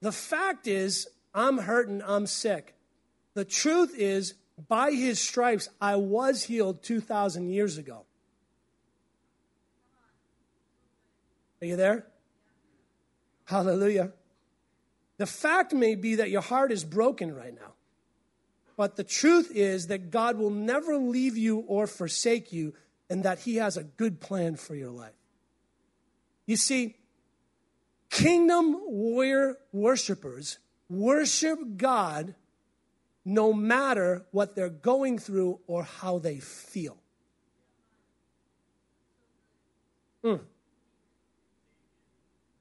[0.00, 2.74] The fact is, I'm hurting, I'm sick.
[3.34, 4.34] The truth is,
[4.68, 8.04] by his stripes, I was healed 2,000 years ago.
[11.60, 12.06] Are you there?
[13.44, 14.12] Hallelujah.
[15.18, 17.72] The fact may be that your heart is broken right now.
[18.76, 22.74] But the truth is that God will never leave you or forsake you,
[23.08, 25.14] and that He has a good plan for your life.
[26.44, 26.96] You see,
[28.10, 30.58] kingdom warrior worshipers
[30.90, 32.34] worship God
[33.28, 36.96] no matter what they're going through or how they feel.
[40.24, 40.40] Mm.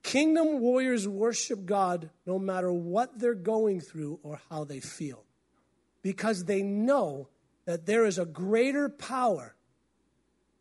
[0.01, 5.23] Kingdom warriors worship God no matter what they're going through or how they feel
[6.01, 7.29] because they know
[7.65, 9.55] that there is a greater power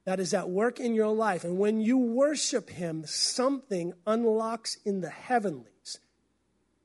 [0.04, 1.44] that is at work in your life.
[1.44, 6.00] And when you worship Him, something unlocks in the heavenlies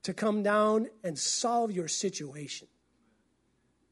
[0.04, 2.70] to come down and solve your situation.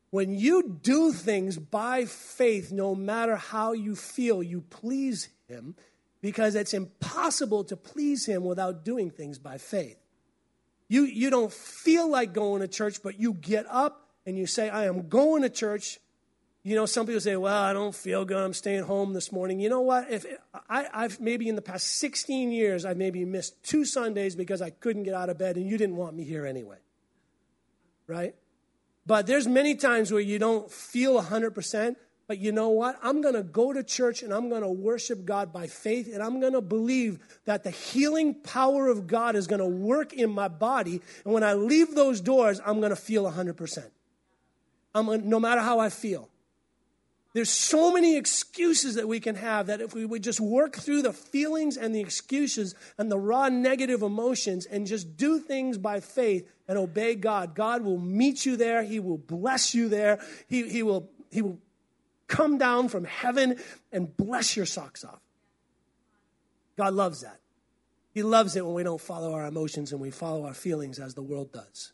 [0.10, 5.76] When you do things by faith, no matter how you feel, you please Him
[6.22, 9.98] because it's impossible to please Him without doing things by faith.
[10.88, 14.70] You, you don't feel like going to church, but you get up and you say,
[14.70, 16.00] I am going to church.
[16.64, 18.38] You know, some people say, Well, I don't feel good.
[18.38, 19.60] I'm staying home this morning.
[19.60, 20.10] You know what?
[20.10, 20.26] If
[20.70, 24.70] I, I've maybe in the past 16 years, I've maybe missed two Sundays because I
[24.70, 26.78] couldn't get out of bed and you didn't want me here anyway.
[28.06, 28.36] Right?
[29.08, 31.96] But there's many times where you don't feel 100%,
[32.28, 33.00] but you know what?
[33.02, 36.22] I'm going to go to church and I'm going to worship God by faith and
[36.22, 40.30] I'm going to believe that the healing power of God is going to work in
[40.30, 41.02] my body.
[41.24, 43.90] And when I leave those doors, I'm going to feel 100%.
[44.94, 46.28] I'm, no matter how I feel.
[47.38, 51.04] There's so many excuses that we can have that if we would just work through
[51.04, 56.00] the feelings and the excuses and the raw negative emotions and just do things by
[56.00, 58.82] faith and obey God, God will meet you there.
[58.82, 60.18] He will bless you there.
[60.48, 61.60] He, he, will, he will
[62.26, 63.60] come down from heaven
[63.92, 65.22] and bless your socks off.
[66.76, 67.40] God loves that.
[68.16, 71.14] He loves it when we don't follow our emotions and we follow our feelings as
[71.14, 71.94] the world does.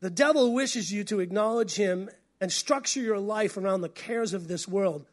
[0.00, 2.08] The devil wishes you to acknowledge him
[2.40, 5.06] and structure your life around the cares of this world,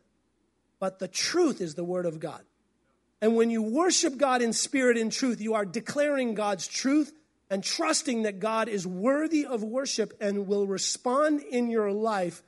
[0.79, 2.41] but the truth is the word of God.
[3.21, 7.11] And when you worship God in spirit and truth, you are declaring God's truth
[7.49, 12.43] and trusting that God is worthy of worship and will respond in your life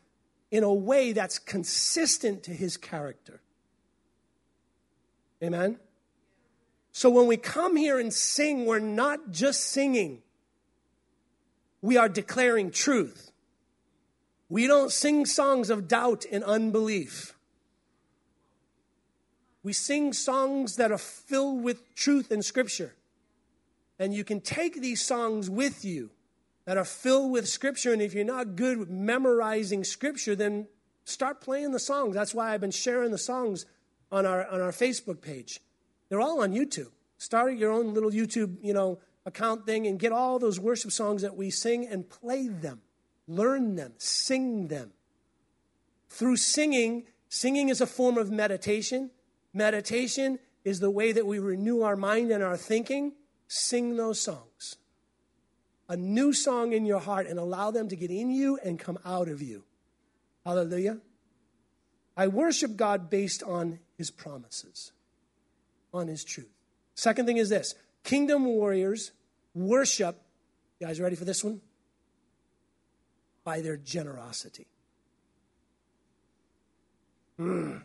[0.52, 3.42] in a way that's consistent to his character.
[5.44, 5.80] Amen?
[6.92, 10.24] So when we come here and sing, we're not just singing,
[11.82, 13.27] we are declaring truth.
[14.50, 17.36] We don't sing songs of doubt and unbelief.
[19.64, 22.96] We sing songs that are filled with truth and scripture.
[24.00, 26.12] And you can take these songs with you
[26.66, 27.92] that are filled with scripture.
[27.92, 30.68] And if you're not good with memorizing scripture, then
[31.04, 32.16] start playing the songs.
[32.16, 33.66] That's why I've been sharing the songs
[34.12, 35.60] on our, on our Facebook page.
[36.08, 36.92] They're all on YouTube.
[37.18, 41.24] Start your own little YouTube, you know, account thing and get all those worship songs
[41.24, 42.82] that we sing and play them.
[43.28, 44.92] Learn them, sing them.
[46.10, 49.12] Through singing, singing is a form of meditation.
[49.54, 53.14] Meditation is the way that we renew our mind and our thinking.
[53.48, 54.78] Sing those songs.
[55.90, 59.00] A new song in your heart and allow them to get in you and come
[59.06, 59.64] out of you.
[60.46, 61.00] Hallelujah.
[62.16, 64.92] I worship God based on his promises,
[65.94, 66.52] on his truth.
[66.96, 69.12] Second thing is this kingdom warriors
[69.54, 70.20] worship,
[70.80, 71.62] you guys ready for this one?
[73.48, 74.68] By their generosity.
[77.40, 77.82] Mm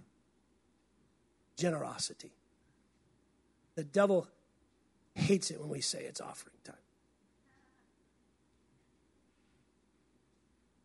[1.62, 2.33] generosity.
[3.77, 4.27] The devil
[5.14, 6.75] hates it when we say it's offering time.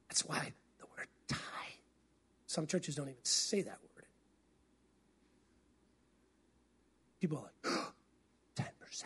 [0.07, 1.39] That's why the word tithe.
[2.45, 4.05] Some churches don't even say that word.
[7.19, 7.91] People are like, oh,
[8.55, 9.03] 10%.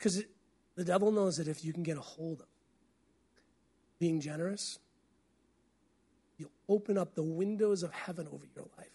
[0.00, 0.24] Because
[0.76, 2.46] the devil knows that if you can get a hold of
[3.98, 4.78] being generous,
[6.38, 8.88] you'll open up the windows of heaven over your life.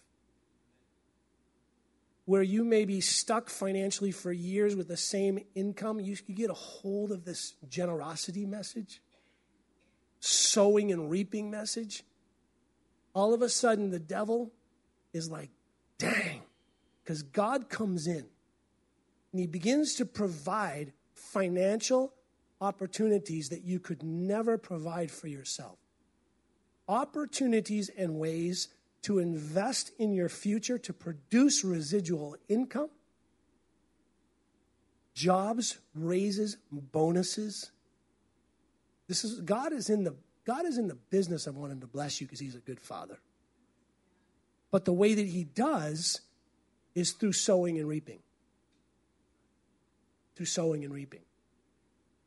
[2.24, 6.50] Where you may be stuck financially for years with the same income, you, you get
[6.50, 9.00] a hold of this generosity message,
[10.18, 12.02] sowing and reaping message.
[13.14, 14.50] All of a sudden, the devil
[15.12, 15.50] is like,
[15.98, 16.42] dang,
[17.04, 18.26] because God comes in
[19.30, 22.12] and he begins to provide financial
[22.60, 25.78] opportunities that you could never provide for yourself.
[26.88, 28.68] Opportunities and ways
[29.02, 32.90] to invest in your future to produce residual income,
[35.14, 37.70] jobs, raises, bonuses.
[39.08, 40.14] This is God is in the
[40.46, 43.18] God is in the business of wanting to bless you because he's a good father.
[44.70, 46.20] But the way that he does
[46.94, 48.20] is through sowing and reaping.
[50.36, 51.22] Through sowing and reaping.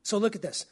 [0.04, 0.65] So look at this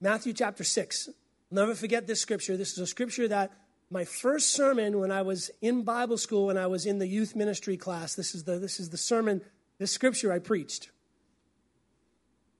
[0.00, 1.08] Matthew chapter 6.
[1.08, 1.14] I'll
[1.56, 2.56] never forget this scripture.
[2.56, 3.52] This is a scripture that
[3.90, 7.34] my first sermon when I was in Bible school, when I was in the youth
[7.34, 9.42] ministry class, this is the, this is the sermon,
[9.78, 10.90] this scripture I preached.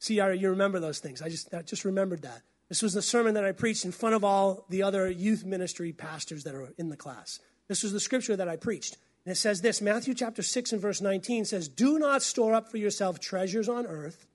[0.01, 1.23] See, I, you remember those things.
[1.23, 2.43] I just, I just remembered that.
[2.69, 5.93] This was the sermon that I preached in front of all the other youth ministry
[5.93, 7.39] pastors that are in the class.
[7.69, 8.97] This was the scripture that I preached.
[9.25, 12.71] And it says this Matthew chapter 6 and verse 19 says, Do not store up
[12.71, 14.27] for yourself treasures on earth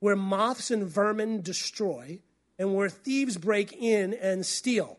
[0.00, 2.20] where moths and vermin destroy
[2.58, 4.98] and where thieves break in and steal.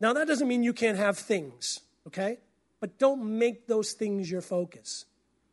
[0.00, 2.38] Now, that doesn't mean you can't have things, okay?
[2.80, 5.04] But don't make those things your focus.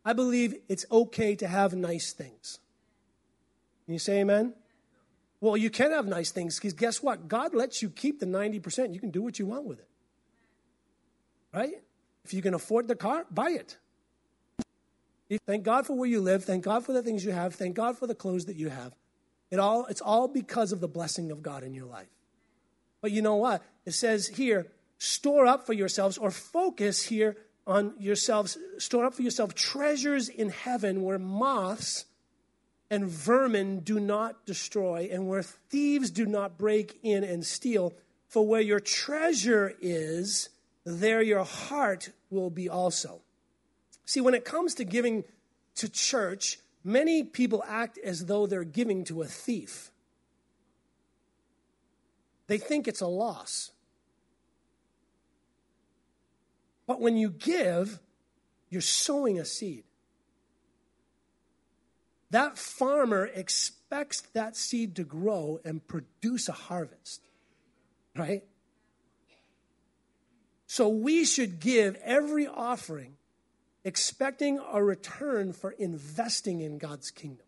[0.06, 2.60] I believe it's okay to have nice things.
[3.86, 4.54] Can you say amen?
[5.41, 7.28] Well, you can have nice things because guess what?
[7.28, 8.93] God lets you keep the 90%.
[8.93, 9.88] You can do what you want with it.
[11.54, 11.82] Right?
[12.28, 13.78] If you can afford the car, buy it.
[15.46, 16.44] Thank God for where you live.
[16.44, 17.56] Thank God for the things you have.
[17.56, 18.94] Thank God for the clothes that you have.
[19.49, 22.10] It all, it's all because of the blessing of God in your life.
[22.99, 23.64] But you know what?
[23.86, 29.22] It says here, store up for yourselves or focus here on yourselves, store up for
[29.22, 32.08] yourself treasures in heaven where moths
[32.91, 37.93] and vermin do not destroy and where thieves do not break in and steal.
[38.28, 40.49] For where your treasure is,
[40.86, 43.21] there your heart will be also.
[44.05, 45.23] See, when it comes to giving
[45.75, 49.91] to church, many people act as though they're giving to a thief.
[52.47, 53.71] They think it's a loss.
[56.88, 57.99] But when you give,
[58.69, 59.84] you're sowing a seed.
[62.30, 67.21] That farmer expects that seed to grow and produce a harvest,
[68.15, 68.43] right?
[70.68, 73.15] So we should give every offering
[73.86, 77.45] expecting a return for investing in God's kingdom.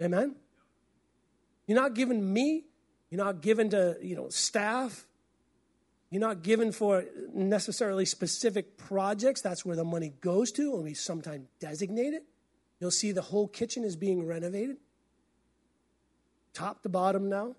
[0.00, 0.36] Amen?
[1.66, 2.64] You're not giving me,
[3.10, 5.04] you're not giving to, you know, staff.
[6.10, 7.04] You're not given for
[7.34, 9.40] necessarily specific projects.
[9.40, 12.22] That's where the money goes to, and we sometimes designate it.
[12.78, 14.76] You'll see the whole kitchen is being renovated,
[16.52, 17.56] top to bottom now.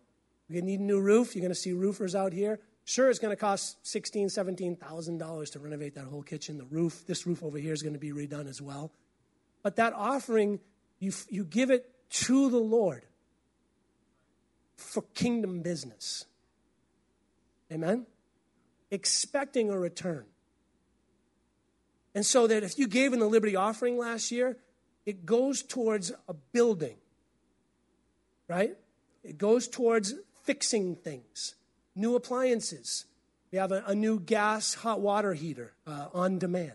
[0.49, 1.35] Gonna need a new roof.
[1.35, 2.61] You're gonna see roofers out here.
[2.87, 6.57] Sure, it's gonna cost sixteen, seventeen thousand dollars to renovate that whole kitchen.
[6.57, 8.93] The roof, this roof over here, is gonna be redone as well.
[9.61, 10.61] But that offering,
[10.97, 13.03] you you give it to the Lord
[14.77, 16.27] for kingdom business.
[17.69, 18.05] Amen?
[18.89, 20.23] Expecting a return.
[22.15, 24.55] And so that if you gave in the Liberty offering last year,
[25.05, 26.95] it goes towards a building,
[28.47, 28.77] right?
[29.25, 30.13] It goes towards
[30.45, 31.55] fixing things,
[31.97, 33.05] new appliances.
[33.51, 36.73] We have a, a new gas hot water heater uh, on demand.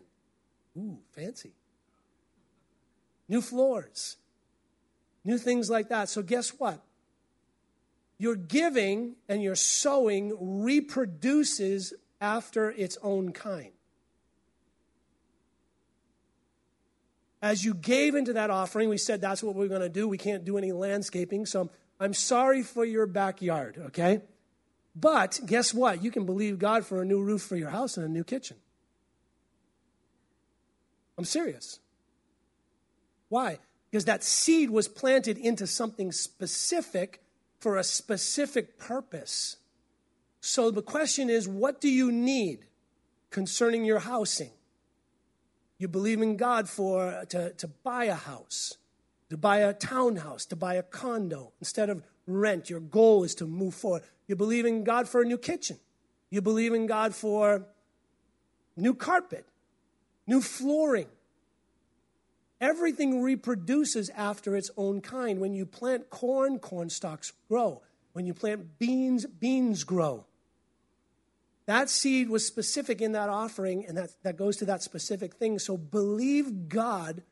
[0.76, 1.52] Ooh, fancy.
[3.28, 4.16] New floors,
[5.24, 6.08] new things like that.
[6.08, 6.82] So, guess what?
[8.18, 13.72] Your giving and your sowing reproduces after its own kind.
[17.40, 20.06] As you gave into that offering, we said that's what we're going to do.
[20.06, 24.22] We can't do any landscaping, so I'm sorry for your backyard, okay?
[24.94, 26.02] But guess what?
[26.02, 28.56] You can believe God for a new roof for your house and a new kitchen.
[31.16, 31.78] I'm serious.
[33.28, 33.58] Why?
[33.90, 37.22] Because that seed was planted into something specific
[37.58, 39.56] for a specific purpose.
[40.40, 42.66] So the question is what do you need
[43.30, 44.50] concerning your housing?
[45.78, 48.74] You believe in God for to, to buy a house,
[49.30, 52.70] to buy a townhouse, to buy a condo instead of rent.
[52.70, 54.02] Your goal is to move forward.
[54.32, 55.78] You believe in God for a new kitchen.
[56.30, 57.66] You believe in God for
[58.76, 59.44] new carpet,
[60.26, 61.08] new flooring,
[62.62, 65.40] Everything reproduces after its own kind.
[65.40, 67.82] When you plant corn, corn stalks grow.
[68.12, 70.26] When you plant beans, beans grow.
[71.66, 75.58] That seed was specific in that offering, and that, that goes to that specific thing.
[75.58, 77.24] So believe God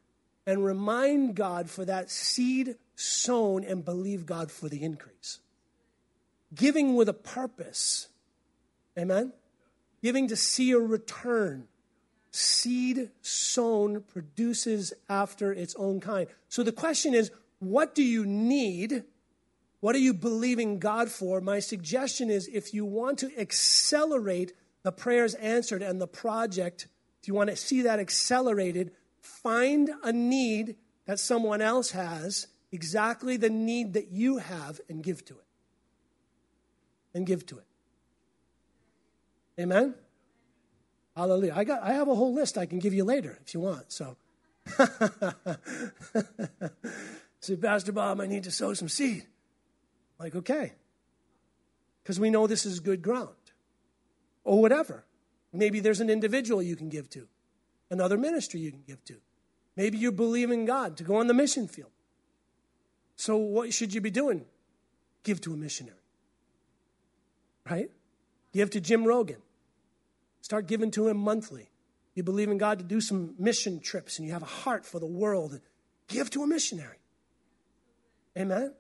[0.48, 5.38] and remind God for that seed sown and believe God for the increase.
[6.54, 8.08] Giving with a purpose.
[8.98, 9.32] Amen?
[10.02, 11.68] Giving to see a return
[12.32, 16.28] seed sown produces after its own kind.
[16.48, 19.04] So the question is, what do you need?
[19.80, 21.40] What are you believing God for?
[21.40, 26.86] My suggestion is if you want to accelerate the prayers answered and the project,
[27.20, 30.76] if you want to see that accelerated, find a need
[31.06, 35.44] that someone else has, exactly the need that you have, and give to it.
[37.14, 37.66] And give to it.
[39.58, 39.94] Amen?
[41.16, 41.54] Hallelujah.
[41.54, 43.92] I, got, I have a whole list I can give you later if you want.
[43.92, 44.16] So,
[47.40, 49.26] say, Pastor Bob, I need to sow some seed.
[50.18, 50.72] Like, okay.
[52.02, 53.34] Because we know this is good ground.
[54.44, 55.04] Or whatever.
[55.52, 57.26] Maybe there's an individual you can give to,
[57.90, 59.16] another ministry you can give to.
[59.76, 61.90] Maybe you believe in God to go on the mission field.
[63.16, 64.46] So, what should you be doing?
[65.22, 65.99] Give to a missionary.
[67.70, 67.90] Right?
[68.52, 69.40] Give to Jim Rogan.
[70.42, 71.70] Start giving to Him monthly.
[72.14, 74.98] You believe in God to do some mission trips and you have a heart for
[74.98, 75.60] the world,
[76.08, 76.98] give to a missionary.
[78.36, 78.74] Amen?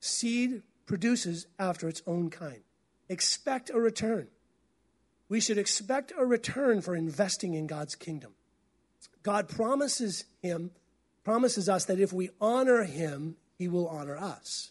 [0.00, 2.60] Seed produces after its own kind.
[3.08, 4.28] Expect a return.
[5.28, 8.34] We should expect a return for investing in God's kingdom.
[9.22, 10.70] God promises him,
[11.24, 14.70] promises us that if we honor him, he will honor us.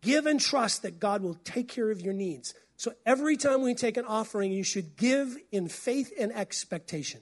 [0.00, 2.54] Give and trust that God will take care of your needs.
[2.82, 7.20] So every time we take an offering, you should give in faith and expectation.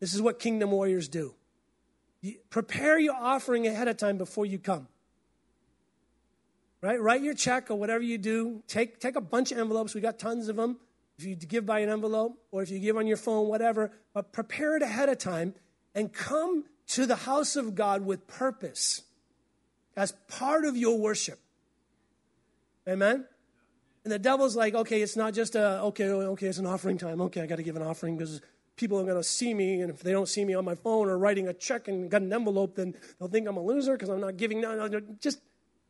[0.00, 1.36] This is what kingdom warriors do.
[2.22, 4.88] You prepare your offering ahead of time before you come.
[6.80, 7.00] Right?
[7.00, 8.64] Write your check or whatever you do.
[8.66, 9.94] Take, take a bunch of envelopes.
[9.94, 10.78] We got tons of them.
[11.20, 14.32] If you give by an envelope or if you give on your phone, whatever, but
[14.32, 15.54] prepare it ahead of time
[15.94, 19.02] and come to the house of God with purpose
[19.96, 21.38] as part of your worship.
[22.88, 23.24] Amen?
[24.06, 27.20] And the devil's like, okay, it's not just a, okay, okay, it's an offering time.
[27.22, 28.40] Okay, I got to give an offering because
[28.76, 29.80] people are going to see me.
[29.80, 32.22] And if they don't see me on my phone or writing a check and got
[32.22, 34.60] an envelope, then they'll think I'm a loser because I'm not giving.
[34.60, 35.40] No, no, just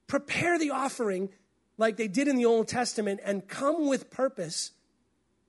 [0.06, 1.28] prepare the offering
[1.76, 4.70] like they did in the Old Testament and come with purpose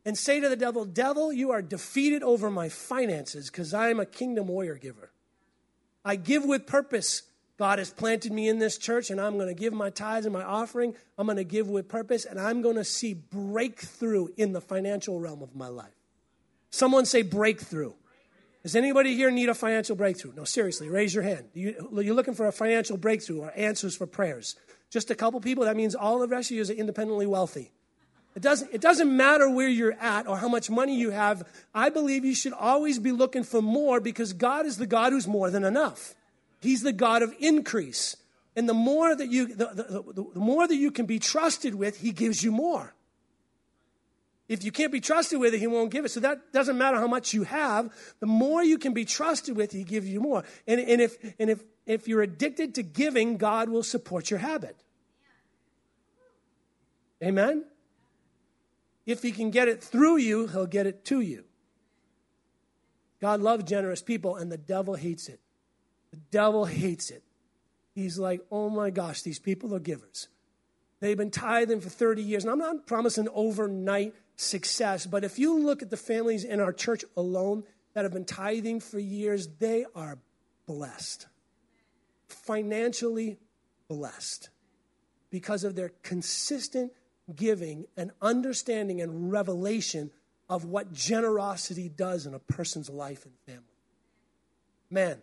[0.03, 4.01] and say to the devil, Devil, you are defeated over my finances because I am
[4.01, 5.13] a kingdom warrior giver.
[6.03, 7.21] I give with purpose
[7.57, 10.33] God has planted me in this church and I'm going to give my tithes and
[10.33, 10.95] my offering.
[11.17, 15.19] I'm going to give with purpose and I'm going to see breakthrough in the financial
[15.19, 15.95] realm of my life.
[16.69, 17.93] Someone say breakthrough.
[18.61, 20.33] Does anybody here need a financial breakthrough?
[20.35, 21.45] No, seriously, raise your hand.
[21.53, 24.55] You, you're looking for a financial breakthrough or answers for prayers.
[24.91, 27.71] Just a couple people, that means all the rest of you is independently wealthy.
[28.35, 31.47] It doesn't, it doesn't matter where you're at or how much money you have.
[31.73, 35.27] I believe you should always be looking for more because God is the God who's
[35.27, 36.13] more than enough.
[36.59, 38.17] He's the God of increase.
[38.55, 41.75] And the more that you, the, the, the, the more that you can be trusted
[41.75, 42.93] with, He gives you more.
[44.47, 46.09] If you can't be trusted with it, he won't give it.
[46.09, 47.93] So that doesn't matter how much you have.
[48.21, 50.43] The more you can be trusted with, he gives you more.
[50.65, 54.77] And, and, if, and if, if you're addicted to giving, God will support your habit.
[57.21, 57.65] Amen?
[59.05, 61.43] If he can get it through you, he'll get it to you.
[63.19, 65.39] God loves generous people, and the devil hates it.
[66.11, 67.23] The devil hates it.
[67.93, 70.27] He's like, oh my gosh, these people are givers.
[70.99, 72.43] They've been tithing for 30 years.
[72.43, 76.73] And I'm not promising overnight success, but if you look at the families in our
[76.73, 80.19] church alone that have been tithing for years, they are
[80.67, 81.27] blessed.
[82.27, 83.37] Financially
[83.87, 84.49] blessed
[85.29, 86.91] because of their consistent
[87.35, 90.11] giving and understanding and revelation
[90.49, 93.63] of what generosity does in a person's life and family.
[94.89, 95.21] Man,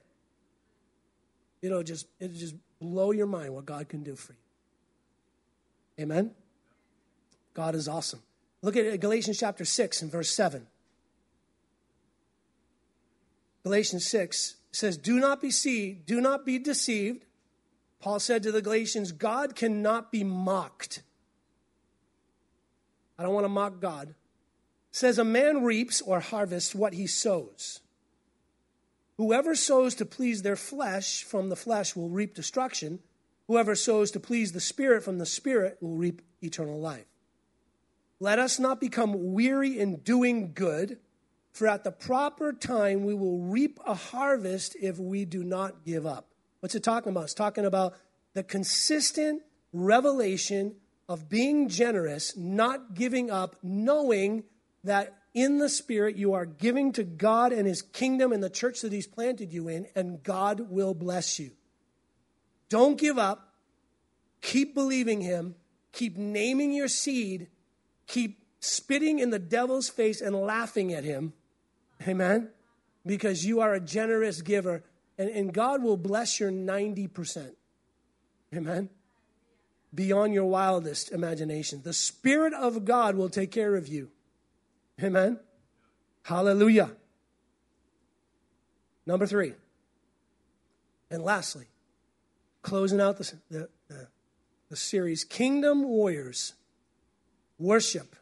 [1.64, 6.04] it'll just it'll just blow your mind what God can do for you.
[6.04, 6.32] Amen.
[7.54, 8.20] God is awesome.
[8.62, 10.66] Look at Galatians chapter 6 and verse 7.
[13.62, 17.24] Galatians 6 says, Do not be deceived, do not be deceived.
[18.00, 21.02] Paul said to the Galatians, God cannot be mocked.
[23.18, 24.14] I don't want to mock God.
[24.90, 27.80] says a man reaps or harvests what he sows.
[29.16, 32.98] Whoever sows to please their flesh from the flesh will reap destruction.
[33.46, 37.06] Whoever sows to please the Spirit from the Spirit will reap eternal life.
[38.18, 40.98] Let us not become weary in doing good,
[41.52, 46.06] for at the proper time we will reap a harvest if we do not give
[46.06, 46.28] up.
[46.60, 47.24] What's it talking about?
[47.24, 47.94] It's talking about
[48.32, 49.42] the consistent
[49.72, 50.74] revelation
[51.08, 54.44] of being generous, not giving up, knowing
[54.82, 58.80] that in the Spirit you are giving to God and His kingdom and the church
[58.80, 61.50] that He's planted you in, and God will bless you.
[62.68, 63.52] Don't give up.
[64.40, 65.56] Keep believing Him.
[65.92, 67.48] Keep naming your seed.
[68.06, 71.34] Keep spitting in the devil's face and laughing at him.
[72.08, 72.48] Amen?
[73.04, 74.82] Because you are a generous giver,
[75.18, 77.52] and, and God will bless your 90%.
[78.54, 78.88] Amen?
[79.94, 81.80] beyond your wildest imagination.
[81.82, 84.10] The Spirit of God will take care of you.
[85.02, 85.38] Amen.
[86.22, 86.90] Hallelujah.
[89.06, 89.54] Number three.
[91.10, 91.66] And lastly,
[92.62, 94.08] closing out the, the, the,
[94.70, 96.54] the series Kingdom Warriors
[97.58, 98.16] worship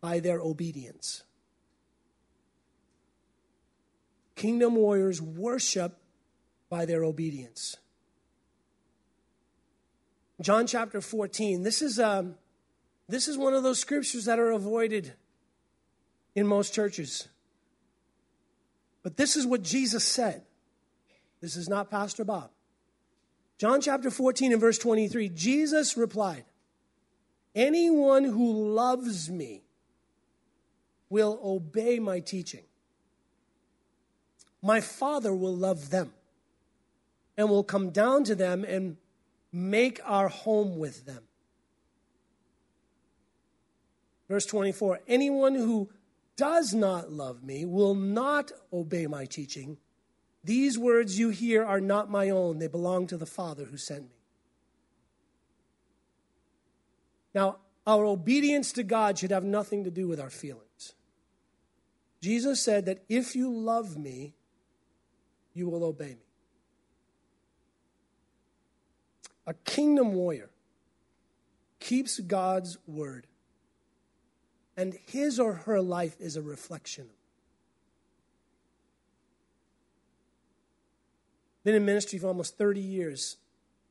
[0.00, 1.22] by their obedience.
[4.34, 5.98] Kingdom warriors worship
[6.70, 7.76] by their obedience.
[10.40, 11.62] John chapter 14.
[11.62, 12.36] This is, um,
[13.10, 15.12] this is one of those scriptures that are avoided
[16.34, 17.28] in most churches.
[19.02, 20.42] But this is what Jesus said.
[21.40, 22.50] This is not Pastor Bob.
[23.58, 26.44] John chapter 14 and verse 23 Jesus replied,
[27.54, 29.62] Anyone who loves me
[31.08, 32.64] will obey my teaching.
[34.62, 36.12] My Father will love them
[37.36, 38.96] and will come down to them and
[39.52, 41.24] make our home with them.
[44.30, 45.90] Verse 24 Anyone who
[46.36, 49.76] does not love me will not obey my teaching.
[50.42, 54.04] These words you hear are not my own, they belong to the Father who sent
[54.04, 54.16] me.
[57.34, 60.94] Now, our obedience to God should have nothing to do with our feelings.
[62.22, 64.34] Jesus said that if you love me,
[65.52, 66.26] you will obey me.
[69.46, 70.50] A kingdom warrior
[71.80, 73.26] keeps God's word,
[74.80, 77.10] and his or her life is a reflection
[81.62, 83.36] Been in ministry for almost 30 years.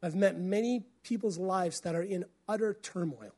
[0.01, 3.35] I've met many people's lives that are in utter turmoil.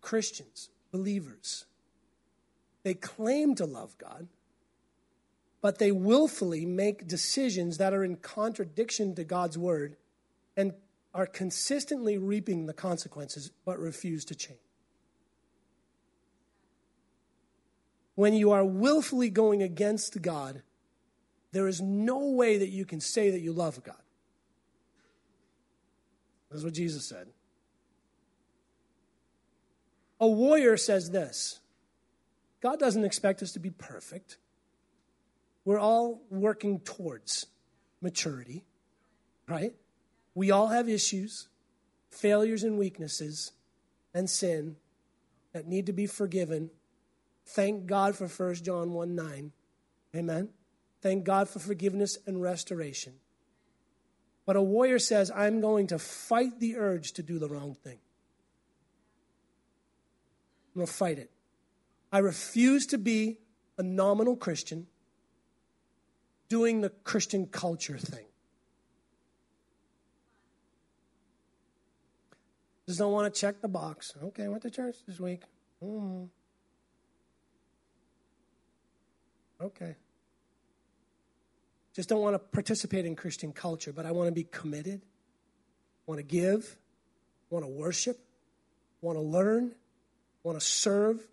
[0.00, 1.66] Christians, believers.
[2.82, 4.28] They claim to love God,
[5.60, 9.96] but they willfully make decisions that are in contradiction to God's word
[10.56, 10.72] and
[11.12, 14.69] are consistently reaping the consequences but refuse to change.
[18.20, 20.60] When you are willfully going against God,
[21.52, 23.96] there is no way that you can say that you love God.
[26.50, 27.28] That's what Jesus said.
[30.20, 31.60] A warrior says this
[32.60, 34.36] God doesn't expect us to be perfect.
[35.64, 37.46] We're all working towards
[38.02, 38.66] maturity,
[39.48, 39.72] right?
[40.34, 41.48] We all have issues,
[42.10, 43.52] failures, and weaknesses,
[44.12, 44.76] and sin
[45.54, 46.70] that need to be forgiven.
[47.52, 49.52] Thank God for 1 John 1 9.
[50.14, 50.50] Amen.
[51.02, 53.14] Thank God for forgiveness and restoration.
[54.46, 57.98] But a warrior says, I'm going to fight the urge to do the wrong thing.
[60.74, 61.30] I'm going to fight it.
[62.12, 63.38] I refuse to be
[63.78, 64.86] a nominal Christian
[66.48, 68.26] doing the Christian culture thing.
[72.86, 74.12] Just don't want to check the box.
[74.22, 75.42] Okay, I went to church this week.
[75.82, 76.24] Mm-hmm.
[79.60, 79.96] Okay.
[81.94, 85.02] Just don't want to participate in Christian culture, but I want to be committed,
[86.06, 86.76] want to give,
[87.50, 88.18] want to worship,
[89.00, 89.72] want to learn,
[90.42, 91.26] want to serve,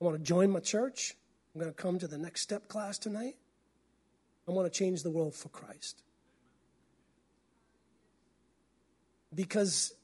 [0.00, 1.14] I want to join my church.
[1.54, 3.36] I'm going to come to the next step class tonight.
[4.48, 6.02] I want to change the world for Christ.
[9.34, 9.94] Because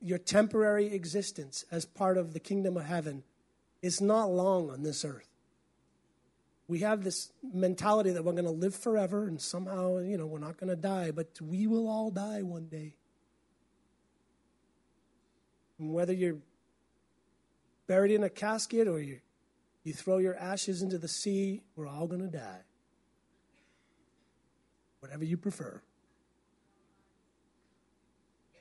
[0.00, 3.24] your temporary existence as part of the kingdom of heaven
[3.82, 5.33] is not long on this earth.
[6.66, 10.38] We have this mentality that we're going to live forever and somehow, you know, we're
[10.38, 12.94] not going to die, but we will all die one day.
[15.78, 16.38] And whether you're
[17.86, 19.20] buried in a casket or you,
[19.82, 22.62] you throw your ashes into the sea, we're all going to die.
[25.00, 25.82] Whatever you prefer.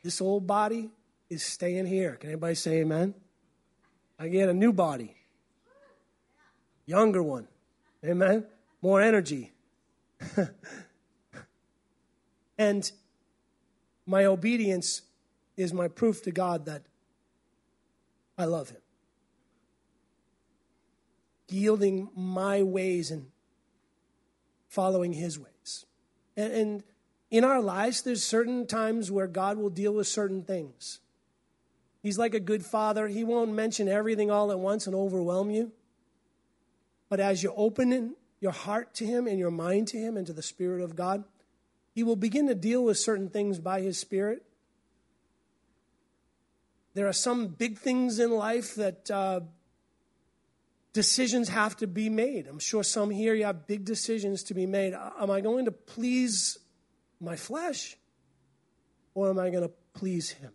[0.03, 0.89] This old body
[1.29, 2.17] is staying here.
[2.17, 3.13] Can anybody say amen?
[4.19, 5.15] I get a new body,
[6.85, 7.47] younger one.
[8.05, 8.45] Amen?
[8.81, 9.53] More energy.
[12.57, 12.91] and
[14.05, 15.01] my obedience
[15.55, 16.83] is my proof to God that
[18.37, 18.83] I love Him
[21.53, 23.27] yielding my ways and
[24.67, 25.85] following his ways.
[26.35, 26.83] And, and
[27.29, 30.99] in our lives, there's certain times where God will deal with certain things.
[32.01, 33.07] He's like a good father.
[33.07, 35.71] He won't mention everything all at once and overwhelm you.
[37.13, 40.33] But as you open your heart to Him and your mind to Him and to
[40.33, 41.23] the Spirit of God,
[41.93, 44.41] He will begin to deal with certain things by His Spirit.
[46.95, 49.41] There are some big things in life that uh,
[50.93, 52.47] decisions have to be made.
[52.47, 54.95] I'm sure some here you have big decisions to be made.
[54.95, 56.57] Am I going to please
[57.21, 57.95] my flesh
[59.13, 60.53] or am I going to please Him?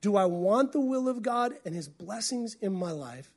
[0.00, 3.30] Do I want the will of God and His blessings in my life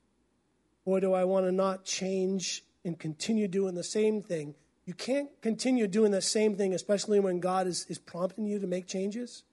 [0.85, 4.55] or do I want to not change and continue doing the same thing?
[4.85, 8.67] You can't continue doing the same thing, especially when God is, is prompting you to
[8.67, 9.43] make changes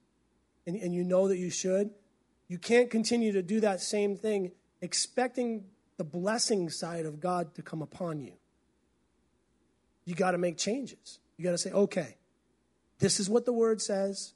[0.67, 1.89] and, and you know that you should.
[2.47, 5.65] You can't continue to do that same thing expecting
[5.97, 8.33] the blessing side of God to come upon you.
[10.05, 11.19] You got to make changes.
[11.37, 12.17] You got to say, okay,
[12.99, 14.33] this is what the word says.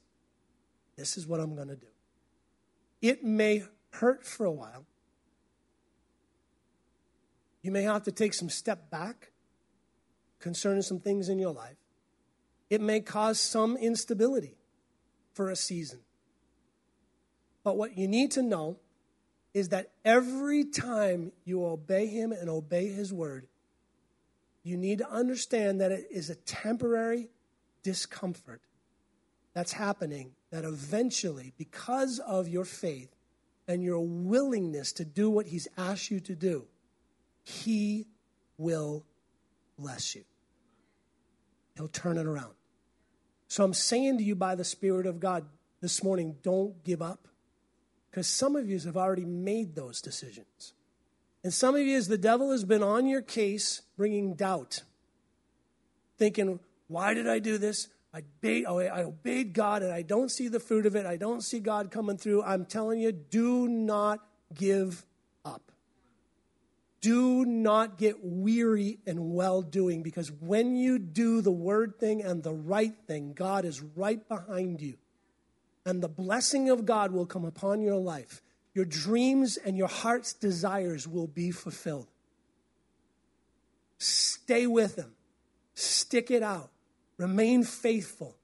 [0.96, 1.86] This is what I'm going to do.
[3.00, 4.84] It may hurt for a while.
[7.62, 9.32] You may have to take some step back
[10.38, 11.76] concerning some things in your life.
[12.70, 14.56] It may cause some instability
[15.32, 16.00] for a season.
[17.64, 18.78] But what you need to know
[19.54, 23.46] is that every time you obey Him and obey His word,
[24.62, 27.30] you need to understand that it is a temporary
[27.82, 28.60] discomfort
[29.54, 33.14] that's happening that eventually, because of your faith
[33.66, 36.66] and your willingness to do what He's asked you to do,
[37.48, 38.06] He
[38.58, 39.06] will
[39.78, 40.24] bless you.
[41.76, 42.52] He'll turn it around.
[43.46, 45.46] So I'm saying to you by the Spirit of God
[45.80, 47.26] this morning don't give up.
[48.10, 50.74] Because some of you have already made those decisions.
[51.42, 54.82] And some of you, as the devil has been on your case, bringing doubt,
[56.18, 57.88] thinking, why did I do this?
[58.12, 61.06] I obeyed, oh, I obeyed God and I don't see the fruit of it.
[61.06, 62.42] I don't see God coming through.
[62.42, 64.20] I'm telling you, do not
[64.54, 65.06] give.
[67.00, 72.42] Do not get weary in well doing because when you do the word thing and
[72.42, 74.98] the right thing, God is right behind you
[75.88, 78.42] and the blessing of God will come upon your life.
[78.74, 82.08] Your dreams and your heart's desires will be fulfilled.
[83.96, 85.12] Stay with Him,
[85.72, 86.70] stick it out,
[87.16, 88.36] remain faithful,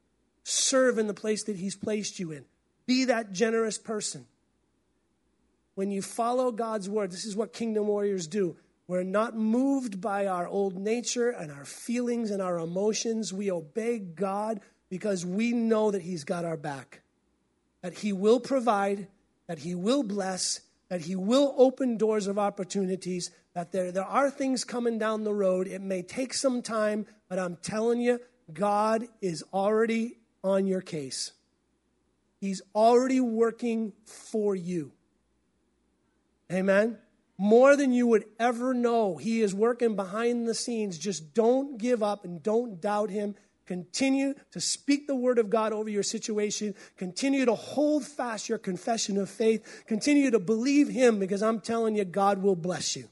[0.43, 2.47] serve in the place that He's placed you in.
[2.87, 4.25] Be that generous person.
[5.75, 8.57] When you follow God's word, this is what kingdom warriors do.
[8.87, 13.33] We're not moved by our old nature and our feelings and our emotions.
[13.33, 14.61] We obey God
[14.91, 17.01] because we know that He's got our back,
[17.83, 19.09] that He will provide,
[19.47, 20.61] that He will bless,
[20.91, 25.33] that He will open doors of opportunities, that there, there are things coming down the
[25.33, 25.67] road.
[25.67, 28.21] It may take some time, but I'm telling you,
[28.53, 31.33] God is already on your case.
[32.39, 34.93] He's already working for you.
[36.53, 36.99] Amen
[37.37, 39.17] more than you would ever know.
[39.17, 40.99] He is working behind the scenes.
[40.99, 43.35] Just don't give up and don't doubt Him.
[43.67, 46.75] Continue to speak the word of God over your situation.
[46.97, 49.85] Continue to hold fast your confession of faith.
[49.87, 53.09] Continue to believe Him because I'm telling you, God will bless you.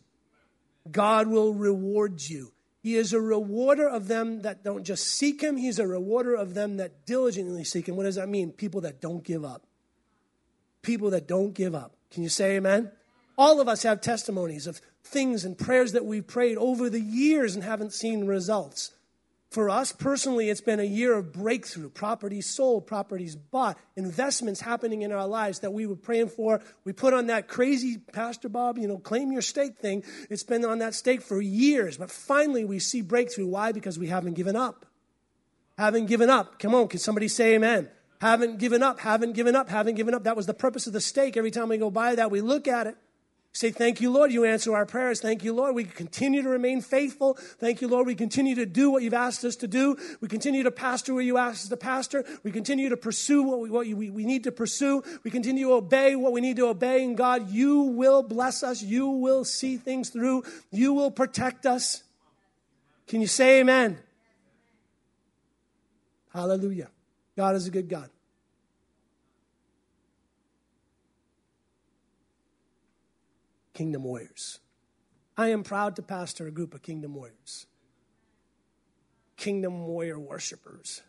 [0.91, 2.53] God will reward you.
[2.83, 6.55] He is a rewarder of them that don't just seek Him, He's a rewarder of
[6.55, 7.97] them that diligently seek Him.
[7.97, 8.53] What does that mean?
[8.53, 9.67] People that don't give up.
[10.83, 11.97] People that don't give up.
[12.11, 12.91] Can you say amen?
[13.37, 17.55] All of us have testimonies of things and prayers that we've prayed over the years
[17.55, 18.93] and haven't seen results.
[19.51, 25.03] For us personally, it's been a year of breakthrough, properties sold, properties bought, investments happening
[25.03, 26.63] in our lives that we were praying for.
[26.85, 30.05] We put on that crazy, Pastor Bob, you know, claim your stake thing.
[30.31, 33.47] It's been on that stake for years, but finally we see breakthrough.
[33.47, 33.73] Why?
[33.73, 34.87] Because we haven't given up.
[35.77, 36.59] Haven't given up.
[36.59, 37.91] Come on, can somebody say amen?
[38.23, 40.25] Haven't given up, haven't given up, haven't given up.
[40.25, 41.37] That was the purpose of the stake.
[41.37, 42.97] Every time we go by that, we look at it.
[43.55, 44.33] Say, Thank you, Lord.
[44.33, 45.21] You answer our prayers.
[45.21, 45.75] Thank you, Lord.
[45.75, 47.35] We continue to remain faithful.
[47.35, 48.07] Thank you, Lord.
[48.07, 49.97] We continue to do what you've asked us to do.
[50.23, 52.25] We continue to pastor where you asked us to pastor.
[52.43, 55.03] We continue to pursue what we, what we, we need to pursue.
[55.23, 57.05] We continue to obey what we need to obey.
[57.05, 58.83] And God, you will bless us.
[58.83, 60.45] You will see things through.
[60.71, 62.03] You will protect us.
[63.07, 63.99] Can you say amen?
[66.33, 66.89] Hallelujah.
[67.37, 68.09] God is a good God.
[73.75, 74.61] Kingdom Warriors.
[75.37, 77.67] I am proud to pastor a group of Kingdom Warriors,
[79.37, 81.03] Kingdom Warrior worshipers,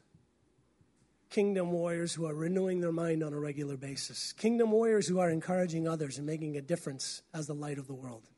[1.29, 5.29] Kingdom Warriors who are renewing their mind on a regular basis, Kingdom Warriors who are
[5.29, 8.29] encouraging others and making a difference as the light of the world.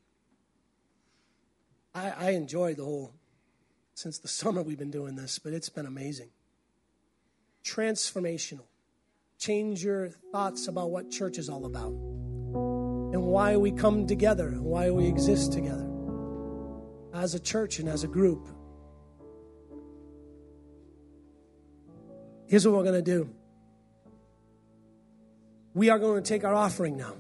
[1.94, 3.14] I, I enjoy the whole,
[3.94, 6.30] since the summer we've been doing this, but it's been amazing.
[7.64, 8.66] Transformational.
[9.38, 11.94] Change your thoughts about what church is all about
[13.16, 15.88] and why we come together and why we exist together
[17.14, 18.50] as a church and as a group.
[22.46, 23.30] Here's what we're going to do
[25.74, 27.14] we are going to take our offering now.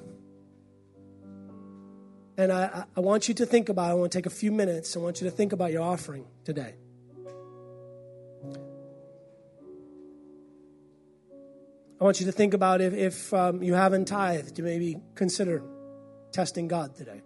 [2.37, 3.89] And I, I want you to think about.
[3.89, 4.97] I want to take a few minutes.
[4.97, 6.75] I want you to think about your offering today.
[12.01, 15.63] I want you to think about if, if um, you haven't tithed, to maybe consider
[16.35, 17.21] testing God today.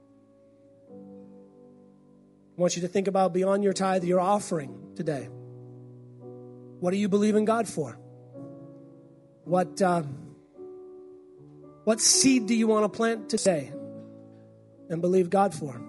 [2.58, 5.30] I want you to think about beyond your tithe, your offering today.
[6.80, 7.98] What do you believe in God for?
[9.46, 10.04] What, uh,
[11.86, 13.72] what seed do you want to plant today
[14.92, 15.82] and believe God for?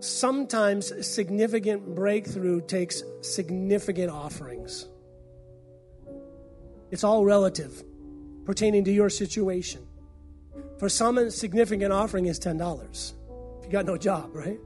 [0.00, 4.86] Sometimes significant breakthrough takes significant offerings.
[6.90, 7.82] It's all relative
[8.48, 9.86] pertaining to your situation.
[10.78, 13.12] For some, a significant offering is $10
[13.58, 14.58] if you got no job, right?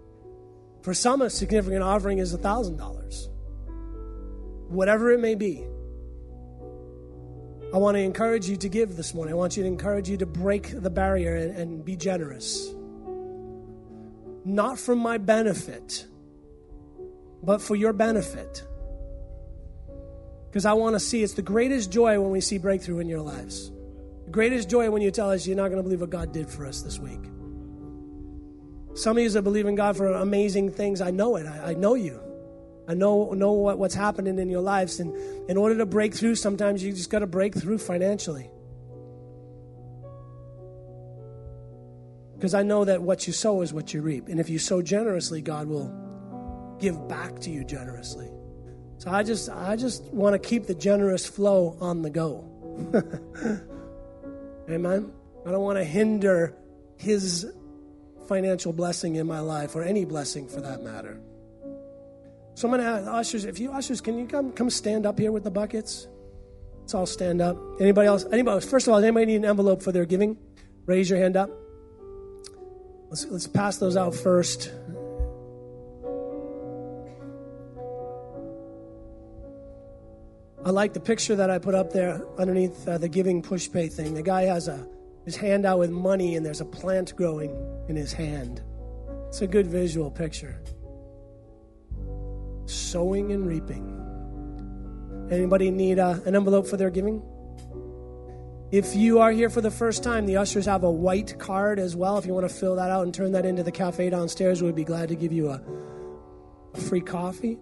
[0.82, 3.28] For some, a significant offering is $1,000.
[4.68, 5.66] Whatever it may be.
[7.74, 9.34] I want to encourage you to give this morning.
[9.34, 12.72] I want you to encourage you to break the barrier and, and be generous.
[14.44, 16.06] Not for my benefit,
[17.42, 18.62] but for your benefit.
[20.52, 23.22] Because I want to see it's the greatest joy when we see breakthrough in your
[23.22, 23.70] lives.
[24.26, 26.46] The greatest joy when you tell us you're not going to believe what God did
[26.46, 27.24] for us this week.
[28.94, 31.00] Some of you that believe in God for amazing things.
[31.00, 31.46] I know it.
[31.46, 32.20] I, I know you.
[32.86, 35.00] I know know what, what's happening in your lives.
[35.00, 35.16] And
[35.48, 38.50] in order to break through, sometimes you just got to break through financially.
[42.34, 44.28] Because I know that what you sow is what you reap.
[44.28, 48.28] And if you sow generously, God will give back to you generously.
[49.02, 52.44] So I just I just want to keep the generous flow on the go.
[54.70, 55.12] Amen.
[55.44, 56.54] I don't want to hinder
[56.98, 57.52] his
[58.28, 61.20] financial blessing in my life or any blessing for that matter.
[62.54, 65.18] So I'm going to ask ushers, if you ushers, can you come come stand up
[65.18, 66.06] here with the buckets?
[66.78, 67.56] Let's all stand up.
[67.80, 68.24] Anybody else?
[68.30, 68.64] Anybody?
[68.64, 70.36] First of all, anybody need an envelope for their giving?
[70.86, 71.50] Raise your hand up.
[73.10, 74.70] Let's let's pass those out first.
[80.64, 84.14] I like the picture that I put up there underneath uh, the giving Pushpay thing.
[84.14, 84.86] The guy has a
[85.24, 87.56] his hand out with money, and there's a plant growing
[87.88, 88.60] in his hand.
[89.28, 90.60] It's a good visual picture.
[92.66, 93.98] Sowing and reaping.
[95.30, 97.22] Anybody need uh, an envelope for their giving?
[98.72, 101.94] If you are here for the first time, the ushers have a white card as
[101.94, 102.18] well.
[102.18, 104.74] If you want to fill that out and turn that into the cafe downstairs, we'd
[104.74, 105.62] be glad to give you a,
[106.74, 107.58] a free coffee.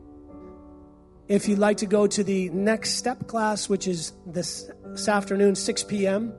[1.30, 5.54] If you'd like to go to the next step class, which is this, this afternoon,
[5.54, 6.32] 6 p.m.,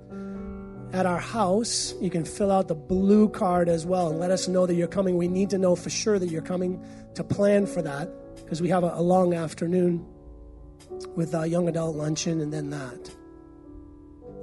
[0.91, 4.49] at our house, you can fill out the blue card as well and let us
[4.49, 5.15] know that you're coming.
[5.15, 6.83] We need to know for sure that you're coming
[7.15, 8.11] to plan for that
[8.43, 10.05] because we have a, a long afternoon
[11.15, 13.15] with a young adult luncheon and then that.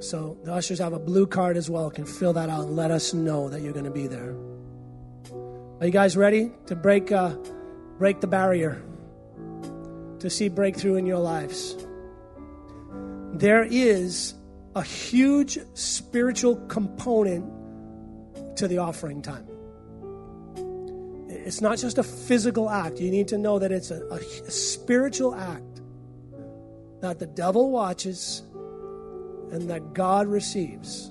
[0.01, 1.91] So the ushers have a blue card as well.
[1.91, 4.35] Can fill that out and let us know that you're going to be there.
[5.81, 7.37] Are you guys ready to break uh,
[7.99, 8.83] break the barrier
[10.21, 11.77] to see breakthrough in your lives?
[13.33, 14.35] There is
[14.75, 17.45] a huge spiritual component
[18.57, 19.47] to the offering time.
[21.29, 23.01] It's not just a physical act.
[23.01, 25.81] You need to know that it's a, a, a spiritual act
[27.01, 28.43] that the devil watches
[29.53, 31.11] and that God receives.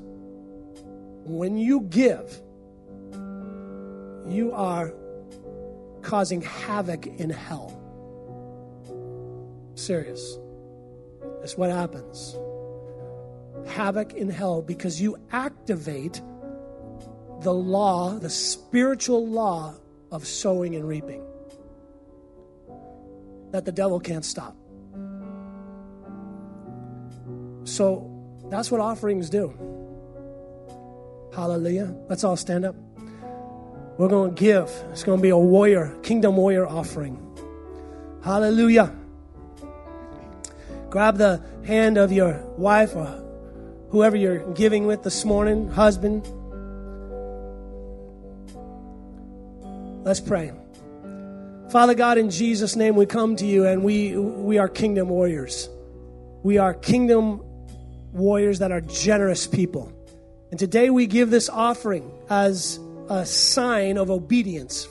[1.23, 2.41] When you give,
[4.27, 4.93] you are
[6.01, 7.76] causing havoc in hell.
[9.77, 10.39] Serious.
[11.39, 12.35] That's what happens.
[13.67, 16.19] Havoc in hell because you activate
[17.41, 19.75] the law, the spiritual law
[20.11, 21.23] of sowing and reaping
[23.51, 24.55] that the devil can't stop.
[27.65, 28.09] So
[28.49, 29.53] that's what offerings do.
[31.35, 31.95] Hallelujah.
[32.09, 32.75] Let's all stand up.
[33.99, 34.71] We're going to give.
[34.91, 37.21] It's going to be a warrior, kingdom warrior offering.
[38.23, 38.96] Hallelujah.
[40.89, 43.23] Grab the hand of your wife or
[43.89, 46.25] whoever you're giving with this morning, husband.
[50.05, 50.53] Let's pray.
[51.69, 55.69] Father God, in Jesus' name, we come to you and we, we are kingdom warriors.
[56.43, 57.41] We are kingdom
[58.13, 59.91] warriors that are generous people.
[60.51, 62.79] And today we give this offering as
[63.09, 64.87] a sign of obedience